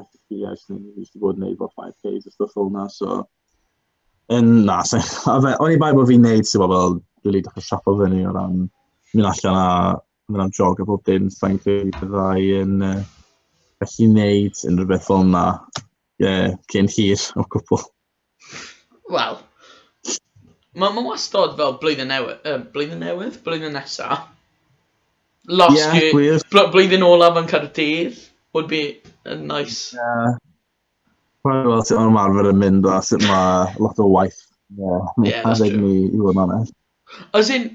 [0.00, 3.20] SPS neu ni wedi bod yn neud bod 5Ks a stuff fel yna, so...
[4.32, 5.00] Yn na, so,
[5.34, 8.64] o'n i bai bod fi'n neud, sy'n fel, dwi'n dechrau siapo fyny o ran
[9.12, 9.68] mynd allan a
[10.30, 12.98] mynd am jog a bob dim, sa'n credu byddai yn uh,
[13.82, 15.46] gallu neud unrhyw beth fel yna,
[16.20, 16.32] Ie,
[16.68, 17.80] cyn hir o cwpl.
[19.08, 19.38] Wel,
[20.78, 24.28] Mae ma wastod fel blwyddyn newydd, uh, blwyddyn newydd, blwyddyn nesaf.
[25.50, 26.44] Last yeah, year, gwir.
[26.52, 28.20] bl blwyddyn olaf yn Caerdydd
[28.54, 29.96] would be a nice.
[29.96, 30.36] Yeah.
[31.46, 34.38] Rwy'n gweld sut mae'n marfer yn mynd a sut mae lot o waith.
[34.78, 35.80] Yeah, yeah that's true.
[35.80, 36.76] Ni, i fod yn honest.
[37.34, 37.66] As in,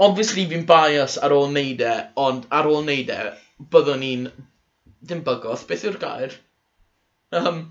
[0.00, 3.20] obviously fi'n bias ar ôl neud e, ond ar ôl neud e,
[3.74, 4.28] byddwn ni'n,
[5.04, 6.38] dim bygoth, beth yw'r gair?
[7.36, 7.66] Um,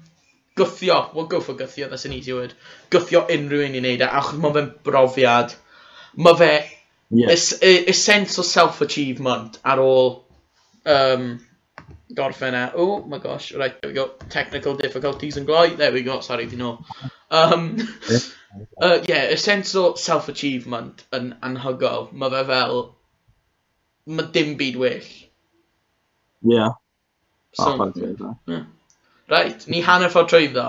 [0.55, 2.53] Gwthio, well go for gwthio, that's an easy word.
[2.91, 5.55] Gwthio unrhyw un i wneud e, achos mae fe'n brofiad.
[6.25, 6.51] Mae fe
[7.09, 7.31] yeah.
[7.33, 10.11] is, is e, sense o self-achievement ar ôl
[10.85, 11.25] um,
[12.13, 12.67] gorffen e.
[12.75, 14.11] Oh my gosh, right, there we go.
[14.29, 15.73] Technical difficulties yn gloi.
[15.77, 16.77] There we go, sorry, fi nôl.
[17.31, 17.65] Um,
[18.11, 18.19] yeah.
[18.81, 22.11] uh, yeah, a sense o self-achievement yn anhygol.
[22.13, 22.85] Mae fe fel,
[24.05, 25.11] mae dim byd well.
[26.43, 26.77] Yeah.
[27.53, 27.91] So, oh,
[28.45, 28.63] yeah.
[29.34, 30.67] Reit, ni hanner ffordd trwyddo.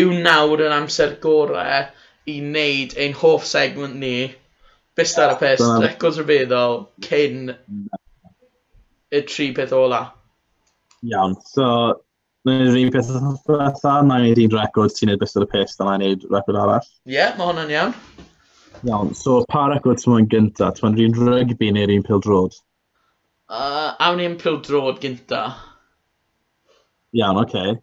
[0.00, 1.88] Yw nawr yn amser gorau
[2.30, 4.30] i wneud ein hoff segment ni,
[4.98, 7.52] Bist ar y pist, records rhyfeddol, cyn
[9.10, 10.00] y tri peth ola.
[11.06, 11.66] Iawn, so,
[12.48, 15.80] Nw'n un peth dda, na i wneud un record, ti'n neud beth ar y pist,
[15.80, 16.86] a na i record arall.
[17.04, 17.94] Ie, yeah, mae hwnna'n iawn.
[18.88, 20.70] Iawn, so pa record ti'n mwyn gynta?
[20.72, 22.56] Ti'n mwyn rhywun rygbi neu'r un pildrod?
[23.52, 25.42] Uh, awn i'n pildrod gynta.
[27.12, 27.56] Iawn, oce.
[27.56, 27.80] Okay.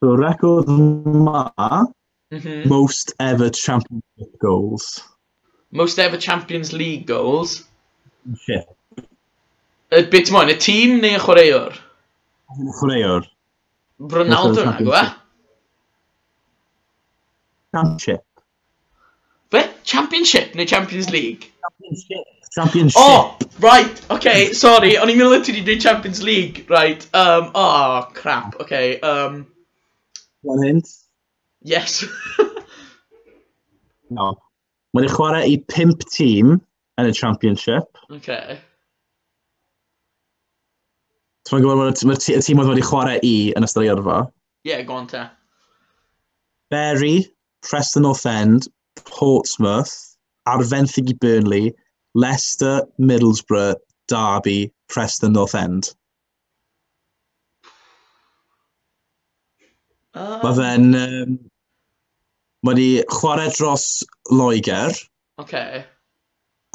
[0.00, 1.50] So, record ma,
[2.30, 2.66] mm -hmm.
[2.66, 4.04] most ever Champions
[4.38, 5.02] goals.
[5.70, 7.64] Most ever Champions League goals?
[8.44, 8.66] Shit.
[9.90, 11.72] Y bit moyn, y tîm neu y chwaraewr?
[12.78, 13.22] Chwaraewr.
[13.98, 15.02] Ronaldo na, gwa?
[15.02, 15.10] E?
[17.72, 18.22] Championship.
[19.84, 21.52] Championship neu Champions League?
[21.62, 22.24] Championship.
[22.54, 22.96] Championship.
[22.96, 28.06] Oh, right, okay, sorry, o'n i'n meddwl ti wedi dweud Champions League, right, um, oh,
[28.14, 29.44] crap, okay, um...
[30.46, 30.92] One hint?
[31.62, 32.04] Yes.
[34.18, 34.34] no.
[34.94, 36.54] Mae'n chwarae i pimp tîm
[37.00, 37.98] yn y championship.
[38.14, 38.60] Okay.
[41.48, 44.20] Ti'n gwybod, mae'r tîm oedd wedi chwarae i yn ystod i yrfa?
[44.64, 45.24] Ie, yeah, go on te.
[46.70, 47.26] Berry,
[47.66, 48.70] Preston North End,
[49.04, 51.74] Portsmouth, Arfenthig Burnley,
[52.14, 53.76] Leicester, Middlesbrough,
[54.08, 55.94] Derby, Preston North End.
[60.14, 60.94] Um, Mae fe'n...
[60.94, 61.38] Um,
[62.64, 64.94] mae wedi chwarae dros Loegr,
[65.42, 65.82] Okay.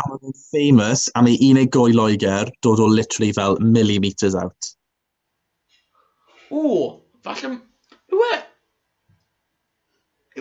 [0.04, 4.74] a mae fe'n famous am ei unig goi Loegr dod o literally fel millimetres out.
[6.50, 7.56] Ww, falle...
[8.12, 8.36] Yw e...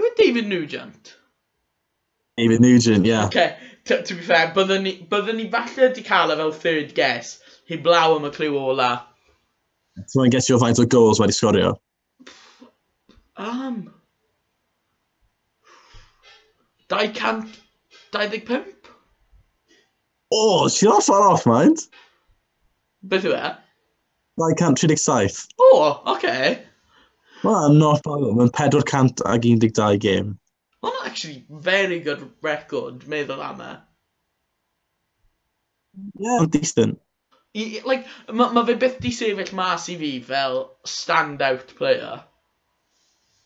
[0.00, 1.14] Yw e David Nugent?
[2.38, 3.10] David Nugent, ie.
[3.10, 3.26] Yeah.
[3.26, 3.56] Okay.
[3.86, 7.38] To, to be fair, byddwn ni, byddwn ni falle wedi cael e fel third guess,
[7.70, 8.90] heblaw am y clyw ola.
[9.98, 11.74] Ti'n mae'n gesio faint o goals wedi sgorio?
[13.38, 13.90] Um,
[16.90, 18.74] 225?
[20.30, 21.78] O, oh, ti'n not far off, mind.
[23.02, 23.52] Beth yw e?
[24.38, 25.48] 237.
[25.58, 26.18] O, oh, oce.
[26.18, 26.58] Okay.
[27.42, 28.28] Wel, not bad.
[28.36, 30.38] Mae'n 412 game
[31.08, 33.74] actually very good record, meddwl am e.
[36.24, 37.00] Yeah, decent.
[37.56, 42.18] I, like, mae ma fe byth di sefyll mas i fi fel stand-out player.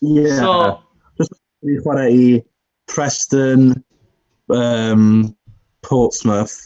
[0.03, 0.41] Yeah.
[0.41, 0.83] So,
[1.21, 2.27] Just i chwarae i
[2.91, 3.71] Preston,
[4.51, 5.37] um,
[5.87, 6.59] Portsmouth,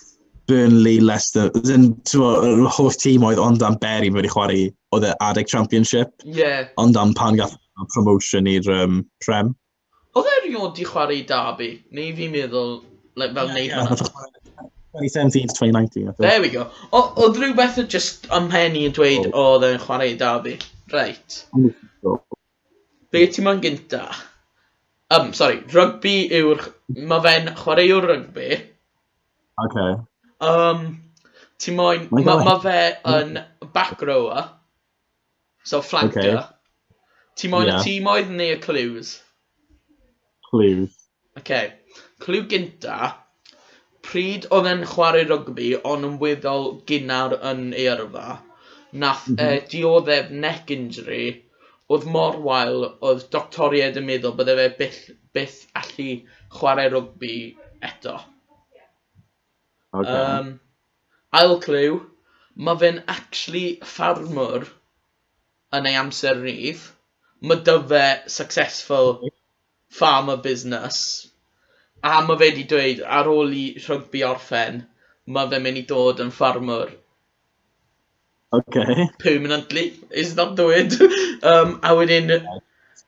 [0.46, 1.50] Burnley, Leicester.
[1.50, 6.10] Dyn, ti'n y holl tîm oedd ond am Berry wedi chwarae oedd y Adeg Championship.
[6.24, 6.72] Yeah.
[6.82, 7.54] Ond am pan gath
[7.94, 9.54] promotion i'r um, Prem.
[10.16, 11.70] Oedd e erioed di chwarae Derby?
[11.96, 12.78] Neu fi'n meddwl,
[13.20, 14.30] like, fel yeah, neud yeah,
[14.96, 16.14] 2017 to 2019.
[16.18, 16.70] There we go.
[16.92, 20.56] Oedd rhywbeth just ym mhen yn dweud, o, oedd e'n chwarae Derby.
[20.92, 21.42] Reit.
[23.12, 24.06] Be ti ma'n gynta?
[25.12, 26.64] Um, sorry, rygbi yw'r...
[26.96, 28.48] Mae fe'n chwaraewr rygbi.
[29.66, 29.92] Okay.
[30.40, 30.82] Um,
[31.60, 32.08] ti moyn...
[32.14, 32.80] Mae ma, ma fe
[33.12, 33.36] yn
[33.76, 34.48] back rower.
[35.66, 36.24] So flanker.
[36.24, 36.42] Okay.
[37.36, 37.82] Ti moyn yeah.
[37.82, 39.16] y tîm oedd neu y clues?
[40.56, 40.98] clues.
[41.38, 41.72] Okay.
[42.24, 43.12] Clw gynta,
[44.06, 48.38] pryd oedd e'n chwarae rygbi ond yn weddol gynnar yn ei yrfa,
[49.02, 49.58] nath mm -hmm.
[49.58, 51.24] uh, dioddef neck injury,
[51.92, 55.02] oedd mor wael, oedd doctoriaid yn meddwl bydde fe byth,
[55.36, 56.08] byth allu
[56.56, 57.36] chwarae rygbi
[57.90, 58.16] eto.
[59.96, 60.22] Okay.
[60.22, 60.52] Um,
[61.40, 62.00] ail clyw,
[62.56, 64.66] mae fe'n actually ffarmwr
[65.76, 66.84] yn ei amser rydd.
[67.46, 69.18] Mae dy fe successful
[69.88, 71.30] farmer business.
[72.02, 74.82] a mae fe wedi dweud ar ôl i rygbi orffen
[75.36, 76.92] mae fe'n mynd i dod yn ffarmwr.
[78.58, 79.08] Okay.
[79.18, 79.86] Permanently.
[80.10, 80.92] Is that the word?
[81.52, 82.30] um, a wedyn,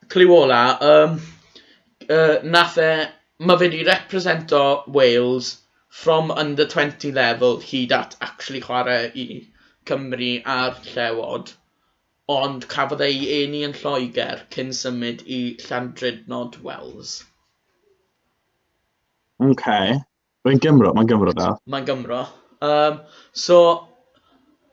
[0.09, 1.21] clyw ola, um,
[2.09, 2.91] uh, nath e,
[3.39, 4.65] mae fe wedi represento
[4.97, 5.53] Wales
[5.89, 9.29] from under 20 level hyd at actually chwarae i
[9.89, 11.55] Cymru a'r llewod
[12.33, 17.13] ond cafodd ei eni yn Lloegr cyn symud i Llandrydnod Wells.
[19.45, 19.69] OK.
[20.45, 21.53] Mae'n Gymro, mae'n Gymro da.
[21.73, 22.21] Mae'n Gymro.
[22.69, 22.99] Um,
[23.33, 23.61] so,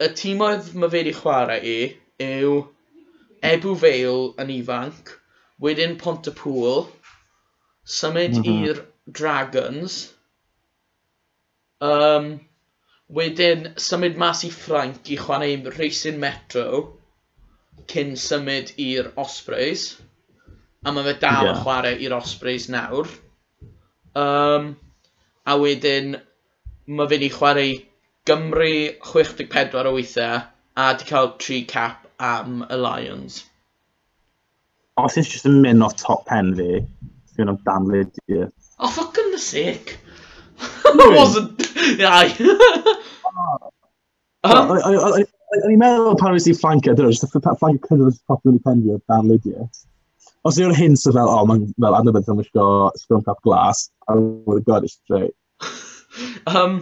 [0.01, 1.77] y tîm oedd mae fe wedi chwarae i
[2.25, 2.57] yw
[3.45, 5.13] Ebu Feil yn ifanc,
[5.61, 6.87] wedyn Pontypool,
[7.99, 8.67] symud mm -hmm.
[8.67, 8.83] i'r
[9.19, 9.97] Dragons,
[11.91, 12.29] um,
[13.19, 16.67] wedyn symud mas i Ffrainc i chwarae i Racing Metro,
[17.91, 19.85] cyn symud i'r Ospreys,
[20.85, 21.51] a mae fe dal yeah.
[21.51, 23.09] yn chwarae i'r Ospreys nawr.
[24.15, 24.71] Um,
[25.45, 26.15] a wedyn,
[26.87, 27.73] mae fe i chwarae
[28.25, 28.71] Gymru
[29.05, 33.43] 64 o weithiau, a di cael 3 cap am y Lions.
[34.97, 36.81] Os ydych just yn mynd off top pen fi,
[37.35, 38.49] fi'n am dan lydio.
[38.79, 39.99] Oh, for goodness sake!
[40.59, 41.61] I wasn't...
[42.01, 42.31] Ai!
[45.63, 48.97] O'n i'n meddwl pan wnes i fflancio, dyn nhw, o'r cynnar yn popio'n i pendio
[49.11, 49.67] dan Lydia.
[50.45, 52.65] Os yw'r hyn sy'n fel, o, oh, mae'n fel adnabod yn wisgo
[53.01, 55.33] sgrwn cap glas, I would have got it straight.
[56.45, 56.75] um,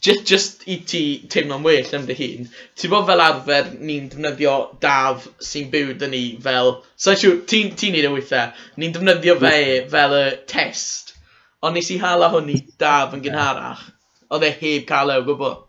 [0.00, 4.54] just, just i ti teimlo'n well am dy hun, ti'n bod fel arfer ni'n defnyddio
[4.84, 8.94] daf sy'n byw dyn ni fel, so siw, ti'n ti neud e y weithiau, ni'n
[8.96, 9.56] defnyddio fe
[9.96, 11.16] fel y test,
[11.64, 13.82] ond nes i hala hwn i daf yn gynharach,
[14.30, 15.60] oedd e heb cael e o gwbl.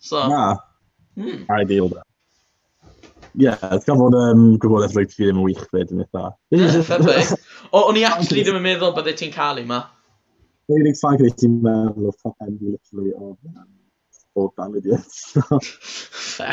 [0.00, 0.48] So, Na.
[1.18, 1.46] Mm.
[1.60, 1.88] Ideal.
[1.94, 2.02] da.
[3.38, 6.32] Ie, yeah, gan fod um, gwybodaeth rhaid fi ddim yn wych fyd yn eitha.
[7.70, 9.84] o, O'n i actually ddim yn meddwl byddai e ti'n cael ei ma.
[10.66, 13.36] Dwi'n unig ffaith gyda ti'n meddwl o top end i literally o
[14.38, 14.98] o dan ydi.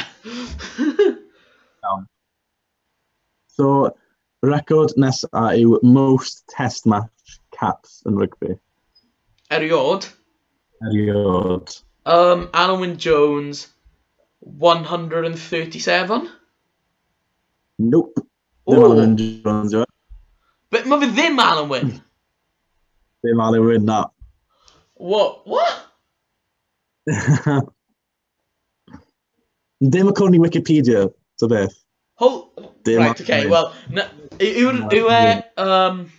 [1.84, 2.06] Iawn.
[3.58, 3.68] So,
[4.46, 8.58] record nesa yw most test match caps yn rygbi.
[9.54, 10.10] Eriod?
[10.86, 11.74] Eriod.
[12.06, 13.68] Um, Alan Wynne Jones,
[14.58, 16.30] 137?
[17.80, 18.20] Nope.
[18.66, 18.80] But
[20.88, 22.02] mother, them Alan win.
[23.24, 24.10] Dim Alan win that.
[24.96, 25.48] What?
[25.48, 25.86] What?
[29.90, 31.84] Dim according to Wikipedia to Beth.
[32.16, 32.50] Hold.
[32.84, 33.22] Dim right.
[33.22, 33.48] Okay.
[33.48, 34.06] Well, no,
[34.40, 36.12] who who uh, um.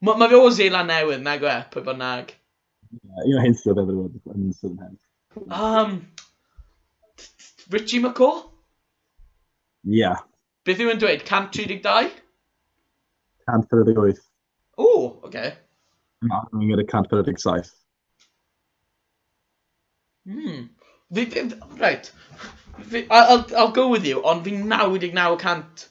[0.00, 2.30] Mae ma fi o with newydd, nag o e, pwy bynnag.
[2.94, 3.88] Ie, un o hyn Southern
[5.50, 6.06] Um,
[7.70, 8.42] Richie McCaw?
[9.84, 10.00] Ie.
[10.00, 10.22] Yeah.
[10.64, 11.24] Beth yw yn dweud?
[11.24, 12.12] 132?
[13.48, 14.22] 138.
[14.78, 15.26] O, oce.
[15.28, 15.52] Okay.
[16.24, 17.70] Mae'n no, yn gyda 147.
[20.28, 20.64] Hmm.
[21.14, 21.44] Fi, fi,
[21.80, 22.10] right.
[22.90, 25.86] Fi, I'll, I'll go with you, ond fi'n 99%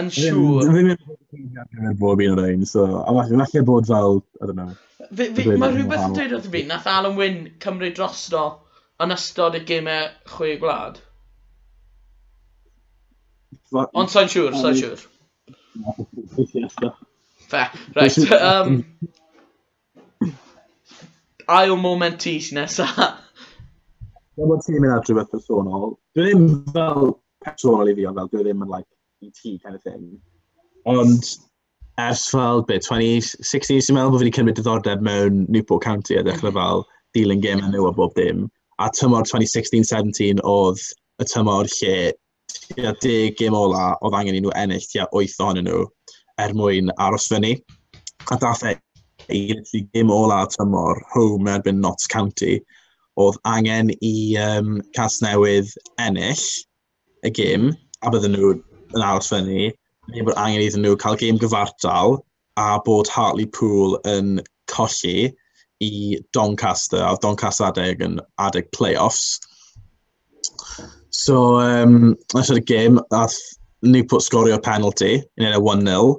[0.00, 0.72] yn siŵr.
[0.72, 4.74] Fi'n mynd bob un o'r un, so falle bod fel, I don't know.
[5.12, 8.44] Mae rhywbeth yn dweud wrth fi, nath Alan Wyn cymryd drosto
[9.04, 11.00] yn ystod y gymau chwe gwlad?
[13.72, 15.06] Ond sa'n siŵr, sa'n siŵr.
[17.52, 17.64] Fe,
[17.96, 18.18] reit.
[18.36, 18.82] Um,
[21.48, 22.88] ail moment ti sy'n nesa?
[24.36, 28.30] Dwi'n bod ti'n mynd at rhywbeth personol, dwi ddim fel personol i fi, ond fel
[28.32, 28.88] dwi ddim yn like,
[29.24, 30.06] i ti kind of thing.
[30.88, 31.28] Ond
[32.00, 36.24] ers fel, be, 2016 sy'n meddwl bod fi wedi cymryd diddordeb mewn Newport County a
[36.26, 36.84] dechrau fel
[37.16, 38.48] dilyn game yn nhw a bob dim.
[38.82, 40.80] A tymor 2016-17 oedd
[41.22, 41.96] y tymor lle
[42.72, 45.84] tua 10 gym ola oedd angen i nhw ennill tua 8 ohonyn nhw
[46.42, 47.52] er mwyn aros fyny.
[48.34, 48.72] A dath e
[49.30, 52.56] i gym ola tymor home erbyn Notts County.
[53.22, 55.70] Oedd angen i um, casnewydd
[56.02, 56.42] ennill
[57.22, 57.70] y gym
[58.02, 59.70] a bydden nhw yn aros fyny
[60.10, 62.18] neu bod angen iddyn nhw cael gêm gyfartal
[62.58, 64.40] a bod Hartlepool yn
[64.72, 65.30] colli
[65.82, 69.40] i Doncaster, a Doncaster adeg yn adeg playoffs.
[71.10, 73.36] So, um, after y game, nath
[73.82, 76.14] Newport sgorio penalty yn enw 1-0.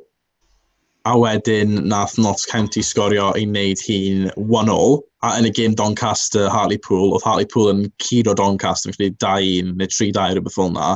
[1.10, 4.78] A wedyn nath Notts County sgorio i wneud hi'n 1-0.
[5.24, 9.74] A yn y game Doncaster, Hartlepool, oedd Hartlepool yn cyd o Doncaster, yn gwneud 2-1
[9.80, 10.94] neu 3-2 rhywbeth fel yna.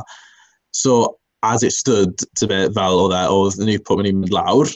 [0.76, 4.70] So, as it stood, to be, fel oedd e, oedd Newport mynd i mynd lawr.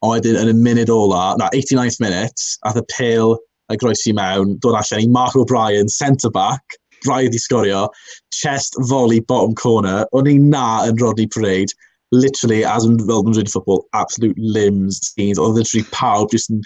[0.00, 3.36] A wedyn yn y munud ola, na, 89th minute, ath y pil
[3.70, 7.86] a groesi mewn, dod allan i Mark O'Brien, centre-back, braidd i sgorio,
[8.34, 11.76] chest volley bottom corner, o'n i na yn Rodney Parade,
[12.12, 16.62] literally, as yn fel yn rhaid football, absolute limbs, scenes, oedd literally pawb just yn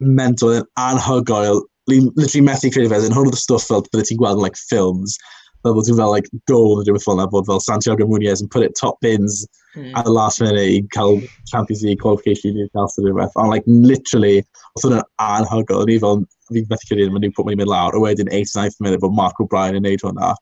[0.00, 4.22] mental yn anhygoel, literally methu credu fe, yn hwn oedd y stwff fel bydde ti'n
[4.22, 5.18] gweld yn like films,
[5.66, 8.50] fel bod ti'n fel like, gold yn rhywbeth fel yna, bod fel Santiago Munoz yn
[8.52, 9.42] put it top bins
[9.74, 9.90] mm.
[9.94, 13.36] at the last minute i cael Champions League qualification i'r Chelsea neu rhywbeth.
[13.42, 14.38] Ond like, literally,
[14.76, 18.02] oedd hwnna'n anhygoel, ni fel, fi methu credu yn mynd i'n pwt mynd lawr, a
[18.02, 20.34] wedyn 89th minute bod Mark O'Brien yn neud hwnna.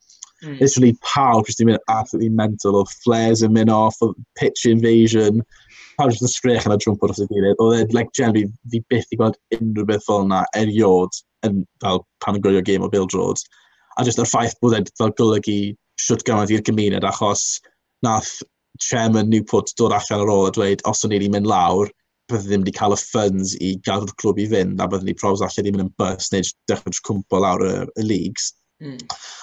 [0.45, 0.59] Mm.
[0.61, 5.41] Literally, pawb jyst yn mynd absolutely mental, o flares yn mynd off, o pitch invasion,
[5.99, 7.61] pawb jyst yn sgrech yn y drwmpwr os y gilydd.
[7.65, 12.05] Oedd e, like, generally, fi byth i gweld unrhyw beth fel yna eriod yn, fel,
[12.25, 13.41] pan yn gwylio game o Bill Road
[13.99, 15.59] a jyst yr ffaith bod e fel golygu
[16.01, 17.45] siwt gymaint i'r gymuned, achos
[18.05, 18.33] nath
[18.83, 21.93] chairman Newport dod allan ar ôl a dweud, os o'n i wedi mynd lawr,
[22.31, 25.45] byddwn ddim wedi cael y funds i gadw'r clwb i fynd, a byddwn ni probs
[25.45, 28.51] allan ddim yn bus neu dechrau cwmpo lawr y, y leagues.
[28.83, 28.99] Mm.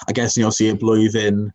[0.08, 1.46] A ges ni os i y blwyddyn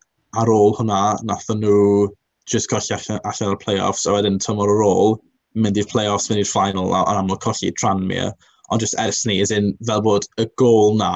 [0.42, 2.08] ar ôl hwnna, nath nhw
[2.50, 5.18] just colli allan, allan o'r play-offs, a wedyn tymor ar ôl,
[5.58, 8.32] mynd i'r play-offs, mynd i'r final, a'r amlwg colli Tranmere.
[8.72, 11.12] Ond just ers ni, as in, fel bod y gol na,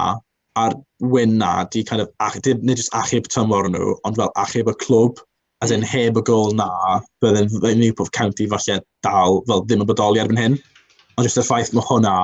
[0.60, 2.10] a'r win na, di kind of,
[2.42, 5.22] di, nid jyst achub tymor nhw, ond fel achub y clwb,
[5.66, 5.90] as in mm.
[5.90, 6.70] heb y gol na,
[7.24, 7.50] bydden
[7.80, 10.58] Newport County falle dal fel ddim yn bodoli erbyn hyn.
[11.18, 12.16] Ond jyst y ffaith mae hwnna,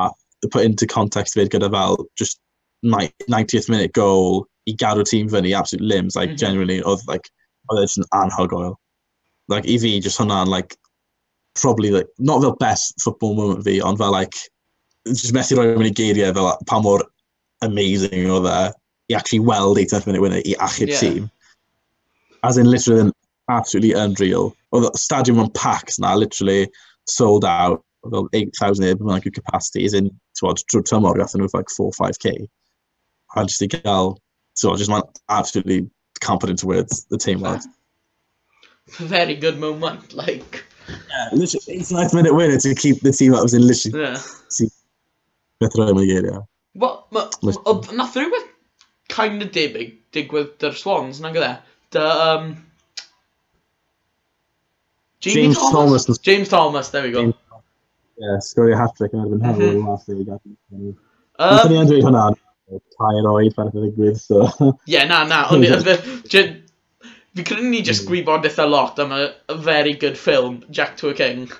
[0.52, 2.40] put into context fyd gyda fel, just
[2.86, 6.44] 90th minute goal i gadw tîm fyny, absolute limbs, like, mm -hmm.
[6.46, 7.32] generally, oedd, like,
[7.72, 8.76] oedd e'n anhygoel.
[9.50, 10.76] Like, i fi, just hwnna'n, like,
[11.62, 14.38] probably, like, not fel best football moment fi, ond fel, like,
[15.08, 17.06] just methu roi mewn i geiriau fel pa mor
[17.62, 21.00] amazing or oedd e i actually weld 80th minute winner i achub yeah.
[21.00, 21.32] tîm.
[22.44, 23.12] As in, literally,
[23.50, 24.56] absolutely unreal.
[24.74, 26.70] Oedd stadium on packs na, literally
[27.06, 32.48] sold out, fel 8,000 like, capacity, is in, twod, drwy tymor, gathen nhw like 4-5k.
[33.36, 34.18] A just i gael, oh,
[34.54, 35.90] so I just man absolutely
[36.44, 37.68] into words the team was.
[39.00, 40.64] Very good moment, like.
[40.90, 44.02] Yeah, literally, 89th minute winner to keep the team up was in literally.
[44.02, 44.22] Yeah.
[44.50, 44.70] See,
[45.60, 46.46] beth roi mewn geiriau.
[46.78, 48.48] Wel, nath rhywbeth
[49.10, 51.52] kind of debyg digwydd dy'r Swans, na'n gyda?
[51.96, 52.50] Dy, um,
[55.24, 56.06] James Thomas.
[56.06, 56.20] Thomas.
[56.20, 57.24] James Thomas, there we go.
[58.18, 59.72] Yeah, sgorio hat-trick yn erbyn hynny.
[59.78, 60.94] Mm -hmm.
[61.38, 62.24] Nath ni yn dweud hwnna,
[62.98, 64.48] tair oed fan ydych ddigwydd, so...
[64.62, 65.66] Ie, yeah, na, na, ond
[67.38, 71.10] fi credu ni just gwybod eitha lot am a, a very good film, Jack to
[71.10, 71.52] a King.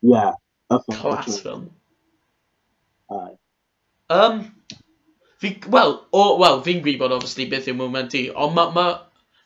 [0.00, 0.32] Yeah.
[0.92, 1.70] Class film.
[3.10, 3.39] Aye.
[4.10, 4.52] Um,
[5.38, 8.86] fi, wel, well, fi'n gwybod obviously beth yw moment i, ond mae ma,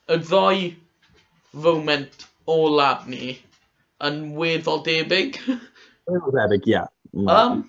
[0.09, 0.71] y ddoi
[1.53, 3.35] foment o lab ni
[4.09, 5.37] yn weddol debyg.
[6.09, 6.83] Weddol debyg, ie.
[7.29, 7.61] Um,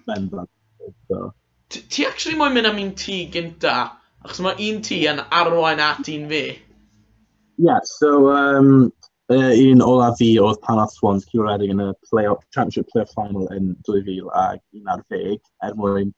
[1.67, 3.75] ti actually moyn mynd am un tŷ gynta,
[4.23, 6.43] achos mae un tŷ yn arwain at un fi.
[6.55, 8.91] Ie, yeah, so um,
[9.31, 13.51] uh, un ola fi oedd pan oedd Swans cywredig yn y playoff, Championship Playoff Final
[13.55, 16.15] yn 2011 er mwyn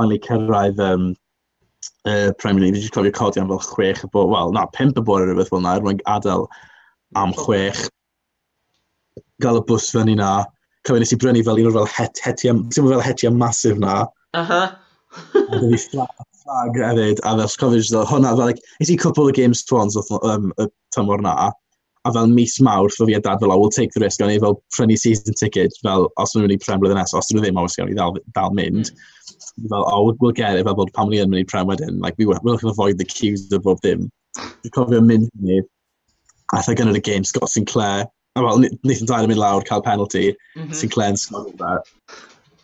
[0.00, 1.14] finally cyrraedd um,
[2.06, 4.98] uh, Premier League, Fi wedi cofio codi am fel chwech y bore, wel, na, pimp
[4.98, 6.46] y bore rhywbeth fel na, er mwyn adael
[7.20, 7.82] am chwech,
[9.44, 10.30] gael y bws fyny na,
[10.86, 14.04] cofio nes i brynu fel un o'r fel het, hetia, fel hetia masif na.
[14.38, 14.62] Aha.
[15.10, 19.64] a dwi fflag, hefyd, a fel cofio hwnna, fel, like, nes i cwpl o games
[19.68, 21.36] twans um, y tymor na,
[22.04, 24.32] a fel mis mawr, fy fi a dad fel, oh, we'll take the risk, o'n
[24.32, 27.42] i fel prynu season ticket, fel, os nhw'n mynd i prem blwyddyn nes, os nhw
[27.44, 29.66] ddim, os gawn i dal, dal mynd, mm.
[29.72, 32.16] fel, oh, we'll get it, fel bod pam ni yn mynd i prem wedyn, like,
[32.18, 34.08] we were, we're not to avoid the queues of bob dim.
[34.38, 35.60] Dwi'n cofio mynd ni,
[36.54, 39.66] a thai e gynnal y game, Scott Sinclair, a fel, Nathan Dyer yn mynd lawr,
[39.68, 40.80] cael penalty, mm -hmm.
[40.82, 41.96] Sinclair yn sgwrdd that.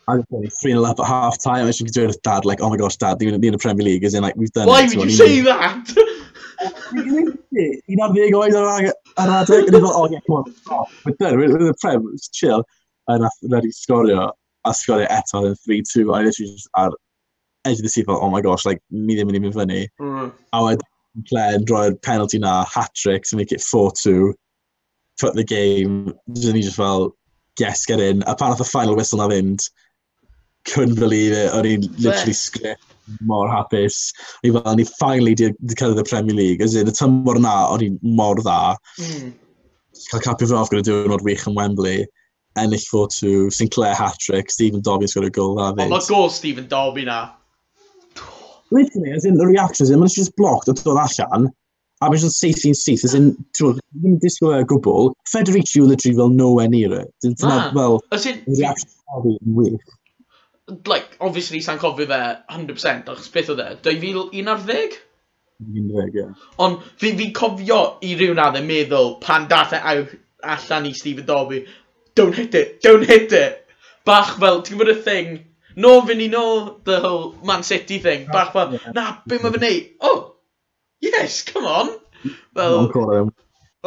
[0.09, 0.23] I'm
[0.61, 1.67] three and a half at half time.
[1.67, 2.45] I should do it with dad.
[2.45, 4.05] Like, oh my gosh, dad, they're in the Premier League.
[4.05, 4.65] as in like we've done.
[4.65, 4.91] Why it.
[4.91, 6.13] Why would you say that?
[6.93, 7.35] you
[7.89, 10.53] know, there going around, around and he's like, oh, yeah, come on.
[10.55, 10.89] Stop.
[11.03, 12.63] But then, with, with the Prem, it's chill.
[13.07, 14.29] And after that, he scored it.
[14.65, 16.13] I scored it eto, then 3 2.
[16.13, 16.89] I literally just had
[17.65, 19.89] edge of the seat, thought, oh my gosh, like, medium, medium, funny.
[19.99, 20.33] Mm.
[20.53, 20.81] I would
[21.27, 24.33] play and draw a penalty now, hat trick to make it 4 2,
[25.19, 27.15] put the game, and he just felt,
[27.59, 28.23] yes, get in.
[28.23, 29.69] Apart from the final whistle, I didn't.
[30.65, 31.53] Couldn't believe it.
[31.53, 32.83] I mean, literally script
[33.29, 33.99] mor hapus.
[34.43, 36.63] Ni fel, ni finally di, di cyrraedd y Premier League.
[36.63, 38.75] As in, y tymor na, o'n i mor dda.
[39.01, 39.33] Mm.
[40.11, 42.05] Cael capio fy off gyda diwrnod wych yn Wembley.
[42.57, 45.85] Ennill 4-2, Sinclair hat-trick, Stephen Dobby's got a goal dda fyd.
[45.85, 47.19] Ond mae goal Stephen Dobby na.
[48.71, 51.47] Literally, as in, the reactions, mae'n just blocked, o dod allan,
[52.01, 56.17] a mae'n just syth i'n syth, as in, ddim disgwyl e gwbl, Federici yw literally
[56.17, 57.13] fel nowhere near it.
[57.23, 59.93] Dyna ah, fel, reaction Dobby yn wych
[60.85, 64.97] like, obviously sa'n cofio fe 100%, achos beth oedd e, 2011?
[65.63, 66.25] 11, ie.
[66.63, 71.65] Ond fi, fi cofio i ryw nadde meddwl pan dath e allan i Stephen Dobby,
[72.15, 73.63] don't hit it, don't hit it.
[74.05, 75.31] Bach fel, ti'n gwybod y thing,
[75.79, 76.45] no fynd i no,
[76.87, 78.91] the whole Man City thing, ah, bach fel, yeah.
[78.95, 79.89] na, be mae fe'n neud?
[80.01, 80.19] Oh,
[81.03, 81.95] yes, come on.
[82.55, 82.87] Well,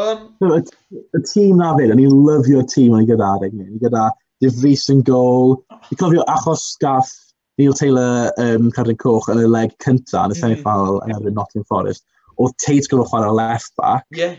[0.01, 3.67] um, y tîm na fyd, o'n i'n lyfio'r tîm o'n i gyda adeg ni.
[3.83, 4.09] Gyda
[4.41, 5.59] Dyfris yn gol.
[5.89, 7.13] Fi cofio achos gath
[7.61, 10.41] Neil Taylor um, Cardin Coch yn y leg cyntaf yn y mm.
[10.41, 11.05] semifinal mm.
[11.05, 12.07] yn erbyn Nottingham Forest,
[12.41, 14.07] oedd Tate gorfod chwarae left back.
[14.17, 14.39] Yeah.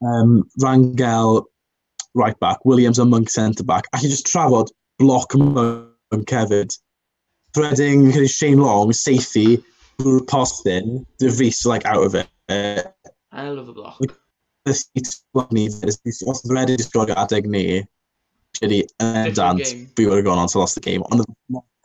[0.00, 1.42] Um, Rangel
[2.14, 3.86] right back, Williams a Monk centre back.
[3.92, 6.78] A chi just trafod bloc Monk hefyd.
[7.54, 9.62] Threading, Shane Long, safety,
[9.98, 12.28] Bruce De Vries like out of it.
[12.48, 12.82] Uh,
[13.32, 13.98] I love a block.
[14.64, 17.84] The seat block ni, os Threading just drog adeg ni,
[18.56, 21.02] shitty, and be would have gone on to lost the game.
[21.10, 21.24] Ond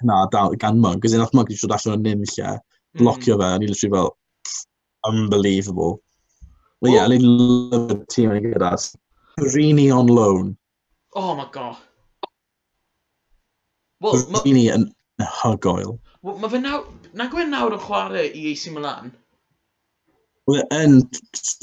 [0.03, 2.57] na, gan Mug, because nath Mug wedi siwr allan o'r nim lle,
[2.99, 3.41] blocio hmm.
[3.41, 4.17] fe, and he literally fel,
[5.05, 6.01] unbelievable.
[6.81, 8.73] Well, yeah, I love the team yn gyda.
[8.73, 8.95] us.
[9.37, 10.57] Perini on loan.
[11.15, 11.77] Oh my god.
[14.01, 14.89] Well, Perini yn
[15.39, 15.97] hygoel.
[16.21, 16.85] Wel, mae fe nawr...
[17.13, 19.13] Na gwein nawr yn chwarae i AC Milan?
[20.49, 20.99] Wel, yn...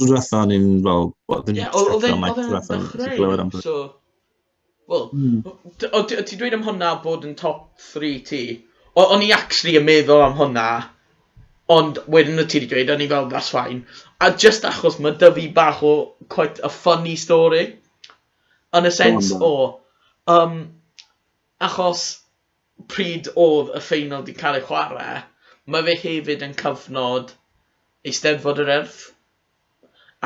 [0.01, 1.11] Rwy'n ni'n fel...
[1.35, 1.65] Oedd yn...
[1.69, 2.25] Oedd yn...
[2.25, 2.55] Oedd yn...
[2.57, 3.27] Oedd yn...
[3.29, 3.51] Oedd yn...
[4.91, 5.43] Wel, mm.
[5.93, 8.43] o ti dweud am hwnna bod yn top 3 ti?
[8.95, 10.65] O, O'n i actually yn meddwl am hwnna,
[11.71, 13.85] ond wedyn y ti wedi dweud, o'n i fel, that's fine.
[14.19, 15.93] A just achos mae dy fi bach o
[16.35, 17.63] quite a funny story,
[18.75, 19.53] yn y sens o,
[20.35, 20.59] um,
[21.69, 22.05] achos
[22.91, 25.23] pryd oedd y ffeinal di cael ei chwarae,
[25.71, 27.35] mae fe hefyd yn cyfnod
[28.11, 29.01] Eisteddfod yr Erth.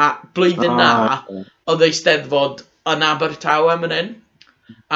[0.01, 1.49] A blwyddyn ah, na, okay.
[1.69, 4.15] oedd Eisteddfod yn Abertawe yn hyn.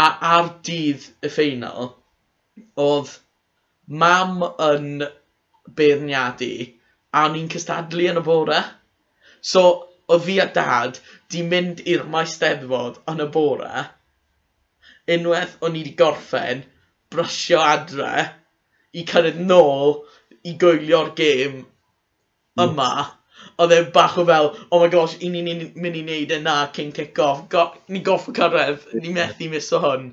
[0.05, 1.93] A ar dydd y ffeinal,
[2.85, 3.15] oedd
[4.03, 4.89] mam yn
[5.79, 6.53] beirniadu
[7.13, 8.63] a o'n i'n cystadlu yn y bore.
[9.53, 9.63] So,
[10.09, 10.99] o fi a dad,
[11.33, 13.85] di mynd i'r maesteddfod yn y bore.
[15.15, 16.65] Unwaith o'n i wedi gorffen,
[17.13, 18.27] brysio adre,
[18.93, 19.99] i cyrraedd nôl,
[20.49, 21.63] i gwylio'r gêm
[22.65, 22.93] yma.
[23.59, 26.93] Oedd e'n bach o fel, oh my gosh, i ni'n mynd i wneud yna cyn
[26.95, 27.45] kick-off.
[27.53, 30.13] Go, ni goff o cyrraedd, ni methu miso hwn.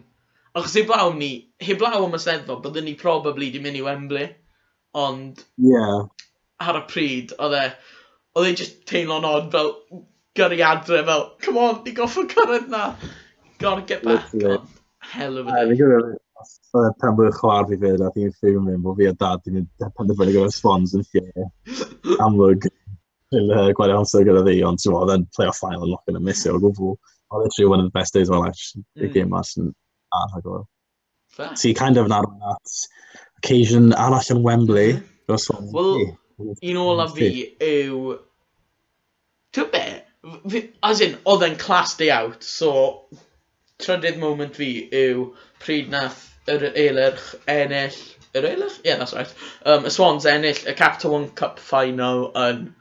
[0.56, 4.30] Achos heblaw ni, heblaw am y seddfod, byddwn ni probably di mynd i Wembley.
[4.96, 6.06] Ond, yeah.
[6.64, 7.64] ar y pryd, oedd e,
[8.40, 9.74] oedd e just teimlo'n od fel,
[10.40, 12.88] gyrru adre fel, come on, ni goff o cyrraedd na.
[13.60, 14.34] Gotta get back.
[14.34, 15.76] Ond, hell of a day.
[15.80, 16.16] Yeah,
[16.76, 19.68] uh, pan bod chwar fi fyd, a fi'n ffilm mynd bod fi a dad yn
[19.86, 21.48] penderfynu gyda'r Swans yn lle.
[22.26, 22.68] Amlwg
[23.34, 26.20] yn uh, quite amser gyda fi, ond ti'n oedd yn playoff final yn lock yn
[26.20, 26.96] y misio o gwbl.
[27.34, 28.86] Oedd literally one of the best days of my life, mm.
[29.02, 29.72] y game mas yn
[30.14, 30.66] arhagol.
[31.36, 32.76] So Ti kind of narrow at
[33.40, 34.94] occasion arall yn Wembley.
[35.28, 35.74] Mm.
[35.74, 37.30] Wel, un ola hmm, fi
[37.66, 38.18] yw...
[39.56, 39.86] Ti'n be?
[40.84, 43.08] As in, oedd e'n class day out, so
[43.82, 45.32] trydydd moment fi yw
[45.64, 46.22] pryd nath
[46.52, 47.98] yr eilerch ennill
[48.36, 48.80] yr Eilach?
[48.84, 49.34] Yeah, that's right.
[49.66, 52.76] Um, y Swans ennill y Capital One Cup final yn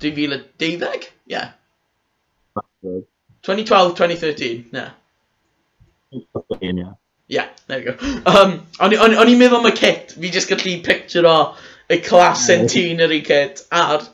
[0.00, 1.10] 2012?
[1.26, 1.52] Yeah.
[3.42, 4.72] 2012-2013,
[7.26, 7.96] yeah, there we go.
[8.24, 11.36] Um, o'n i'n meddwl am y kit, fi jyst gallu picture o
[11.92, 14.06] y class centenary kit a'r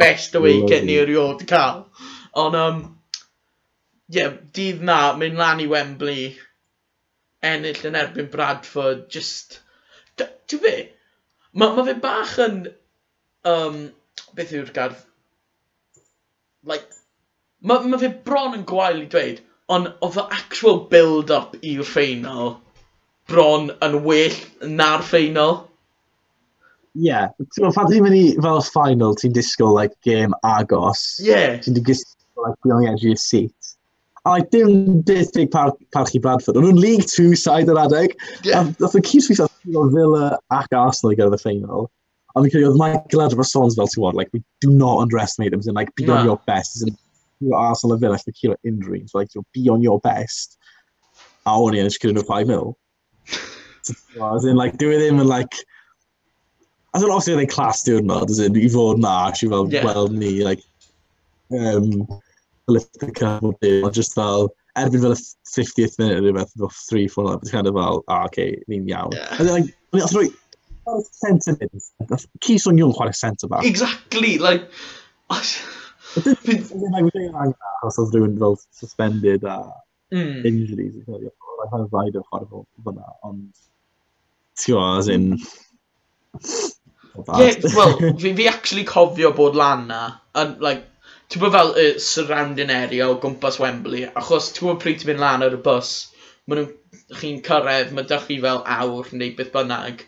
[0.00, 1.86] best away kit ni erioed cael.
[2.36, 2.82] Ond, um,
[4.12, 6.28] yeah, dydd na, mynd lan i Wembley,
[7.44, 9.60] ennill yn erbyn Bradford, just,
[10.18, 10.76] ti'n fe,
[11.54, 12.62] mae ma fe bach yn,
[13.48, 13.84] um,
[14.36, 15.04] beth yw'r gardd,
[16.70, 16.88] like,
[17.64, 19.42] mae ma fe bron yn gwael i dweud,
[19.74, 22.56] ond oedd y actual build-up i'r ffeinal
[23.28, 25.58] bron yn well na'r ffeinal.
[26.98, 27.28] Ie, yeah.
[27.54, 31.02] ti'n pan ti'n mynd i fel final, ti'n disgwyl like, game agos.
[31.22, 31.28] Ie.
[31.30, 31.58] Yeah.
[31.64, 33.74] Ti'n disgwyl like, beyond the edge of your seat.
[34.24, 36.58] A like, dim dithig par, parchu Bradford.
[36.58, 38.16] O'n nhw'n League 2 side yr adeg.
[38.48, 38.72] Yeah.
[38.80, 41.88] Oedd y cyd-fwys at Villa ac Arsenal i gyrraedd y ffeinal.
[42.38, 45.58] Ond fi'n credu oedd Michael Edwards Sons fel ti'n like, we do not underestimate him.
[45.58, 46.18] As in, like, be nah.
[46.18, 46.76] on your best.
[46.76, 46.96] As in,
[47.40, 49.02] you're Arsenal a Villa, like, you're injury.
[49.06, 50.56] So, like, you'll be on your best.
[51.46, 52.76] A o'n i yn eisiau nhw 5 mil.
[53.88, 53.96] So,
[54.36, 55.58] as in, like, dyw e ddim yn, like,
[56.94, 59.86] as in, obviously, they class diwrnod, as in, i fod na, actually, fel, yeah.
[59.86, 60.62] weld ni, like,
[61.50, 62.06] um,
[62.68, 65.22] lift the cup o Politica, ond just fel, erbyn fel y
[65.56, 69.16] 50th minute, rhywbeth, fel 3-4, but kind of fel, ah, okay, ni'n iawn.
[69.16, 69.34] Yeah.
[69.38, 70.36] And then, like,
[70.88, 71.70] chwarae centre mid.
[72.44, 73.64] Ci Son Yw'n chwarae centre back.
[73.68, 74.68] Exactly, like...
[76.18, 79.58] Dwi'n meddwl dwi'n e'n angen achos oedd rhywun fel suspended a
[80.14, 80.44] mm.
[80.48, 80.96] injuries.
[81.06, 83.48] Roedd yn rhaid o chwarae fel fyna, ond...
[84.58, 85.26] Ti'n gwybod, as in...
[87.38, 90.02] Yeah, well, fi, fi actually cofio bod lan na,
[90.38, 90.84] and, like,
[91.28, 95.24] ti'n bod fel y surrounding area o gwmpas Wembley, achos ti'n bod pryd ti'n mynd
[95.24, 95.90] lan ar y bus,
[96.46, 100.04] maen nhw'n chi'n cyrraedd, mae dych chi fel awr neu beth bynnag,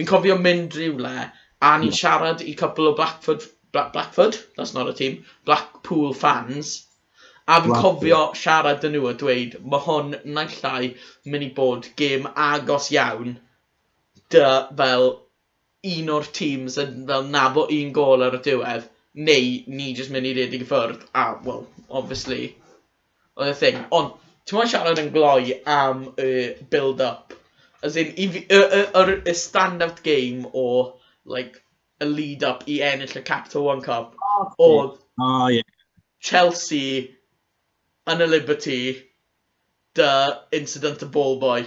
[0.00, 1.14] Fi'n cofio mynd rhywle,
[1.60, 1.96] a ni'n hmm.
[1.96, 6.70] siarad i couple o Blackford, Black, Blackford, that's not a team, Blackpool fans,
[7.46, 10.94] a fi'n cofio siarad dyn nhw a dweud, mae hwn naillai
[11.26, 13.34] mynd i bod gêm agos iawn,
[14.32, 14.46] dy
[14.78, 15.06] fel
[15.96, 18.86] un o'r teams yn fel nabo un gol ar y diwedd,
[19.28, 21.66] neu ni jyst mynd i redeg i ffwrdd, a, well,
[22.00, 22.54] obviously,
[23.36, 23.84] oedd y thing.
[24.00, 26.30] Ond, ti'n mwyn siarad yn gloi am y
[26.72, 27.36] build-up?
[27.82, 31.62] As in, i fi, y, y, y, y stand-out game o, like,
[32.00, 35.66] y lead-up i ennill y Capital One Cup oh, oedd oh, yeah.
[36.20, 37.08] Chelsea
[38.10, 38.80] yn y Liberty
[39.96, 40.12] dy
[40.56, 41.64] incident y ball boy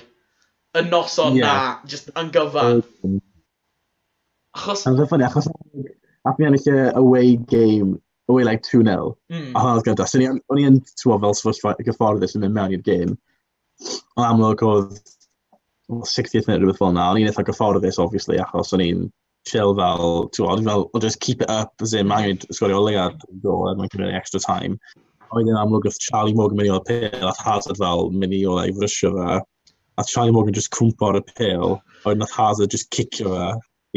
[0.74, 1.46] y noson yeah.
[1.46, 2.82] na, just yn gyfan.
[4.58, 4.86] Achos...
[4.90, 8.00] Amser ffynnu, achos ath ni ennill away game,
[8.30, 9.52] away like 2-0, mm.
[9.54, 10.08] a hwnna oedd gyda.
[10.10, 13.18] So, o'n i yn, fel sefyllfa gyfforddus yn mynd mewn i'r game.
[14.18, 14.98] Ond amlwg oedd
[16.02, 19.08] 60th minute rhywbeth fel yna, O'n i'n eitha gyfforddus, obviously, achos o'n i'n
[19.50, 22.86] chill fel, ti'n gwybod, fel, well, just keep it up, as in, mae'n sgorio o
[22.88, 24.78] leiad gol, er mae'n cymryd extra time.
[25.34, 28.64] Oedden amlwg oedd Charlie Morgan mynd i o'r pil, a Hazard fel mynd i o'r
[28.64, 29.40] ei frysio fe,
[29.98, 33.50] a Charlie Morgan just cwmpo ar y pil, oedd nath Hazard just cicio fe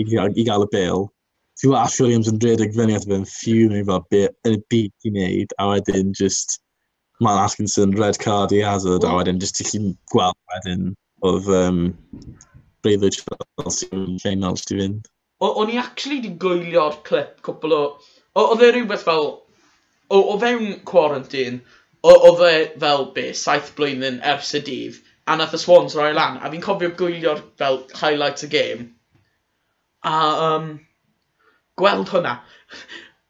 [0.03, 1.07] i, i gael y bil.
[1.57, 5.09] Ti'n gwybod, Ash Williams yn redeg fyny at fe'n ffiwn i fel yn y byd
[5.09, 6.59] i wneud, a wedyn just
[7.21, 10.91] man Atkinson red card i Hazard, a wedyn just ti'n gweld wedyn
[11.25, 11.81] oedd um,
[12.85, 15.09] Braithwaite Chelsea yn ffeinal sydd fynd.
[15.47, 17.83] O'n i actually di gwylio'r clip cwpl o...
[18.41, 19.29] Oedd e rhywbeth fel...
[20.07, 21.63] O, o fewn quarantine,
[22.07, 26.39] oedd e fel be, saith blwyddyn ers y dydd, a nath y Swans roi lan,
[26.39, 28.87] a fi'n cofio gwylio'r fel highlights y game.
[30.07, 30.69] A um,
[31.81, 32.37] gweld hwnna.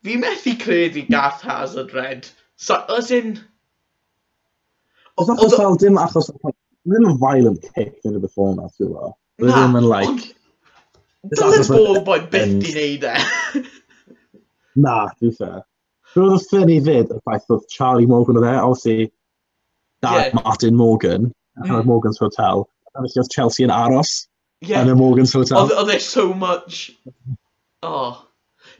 [0.04, 2.28] fi methu credu Garth Hazard red.
[2.56, 3.38] So, as in...
[5.16, 6.52] Oedd e achos fel dim achos o
[6.86, 9.14] ddim yn violent kick yn y before na, ti'n gwybod?
[9.42, 10.28] Roedd ddim yn like...
[11.26, 13.14] Dylid bod boi byth di neud e.
[14.84, 15.64] Na, dwi'n fair.
[16.16, 19.10] Roedd y i fyd y ffaith oedd Charlie Morgan o dde, obviously,
[20.04, 20.38] dad yeah.
[20.38, 21.84] Martin Morgan, mm.
[21.88, 22.64] Morgan's Hotel,
[22.94, 24.14] a felly oedd Chelsea yn aros
[24.60, 24.84] yeah.
[24.84, 25.66] yn y Morgan's Hotel.
[25.66, 26.92] Oedd e so much...
[27.82, 28.22] Oh.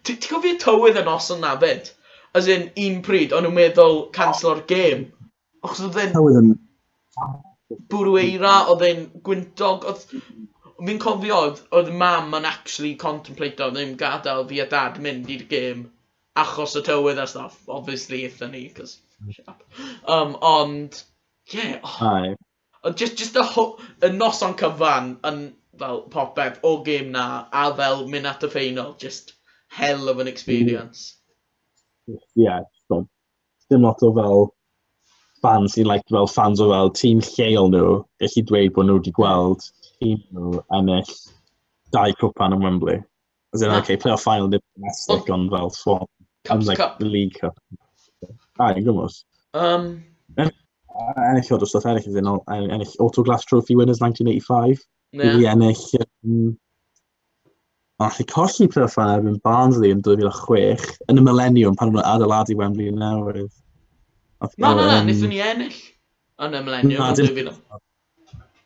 [0.07, 1.91] Ti'n gofio tywydd yn os yna fyd?
[2.39, 5.11] As in, un pryd, o'n nhw'n meddwl cancelo'r game.
[5.67, 6.15] Achos oedd e'n...
[6.15, 6.55] Tywydd yn
[7.93, 10.07] bwrweira, oedd e'n gwyntog, oedd...
[10.77, 11.39] Fi'n cofio,
[11.73, 15.87] oedd mam yn actually contemplate ddim gadael fi a dad mynd i'r gêm
[16.37, 18.99] achos y tywydd a stuff, obviously, eitha ni, cos...
[20.05, 20.99] Um, ond,
[21.49, 23.45] yeah, oh, just, just y,
[24.05, 25.41] y noson cyfan yn
[25.81, 29.33] fel popeth o gêm na, a fel mynd at y ffeinol, just
[29.73, 31.17] hell of an experience.
[32.35, 32.61] Yeah,
[33.71, 34.47] dim lot o fel
[35.43, 39.15] fans sy'n like, fel fans o fel tîm lleol nhw, gallu dweud bod nhw wedi
[39.19, 41.15] gweld tîm nhw ennill
[41.95, 43.01] dau cwpan yn Wembley.
[43.55, 46.05] As in, okay, play final ddim domestic, ond fel swan.
[46.45, 46.99] Cup, like, cup.
[46.99, 47.59] The League Cup.
[48.59, 49.23] Ah, yn gymwys.
[49.57, 49.89] Um,
[50.37, 54.85] ennill o'r dosbarth ennill, iddyn nhw, ennill Autoglass Trophy winners 1985.
[55.13, 55.37] Yeah.
[55.41, 56.07] I ennill...
[56.25, 56.57] Um,
[57.99, 62.57] a allu colli play final erbyn Barnsley yn 2006, yn y millennium pan nhw'n adeiladu
[62.59, 63.55] Wembley yn newydd.
[64.41, 65.79] Na, na, na, wnaethon ni ennill
[66.45, 67.01] yn y millennium.
[67.01, 67.51] Na, dim...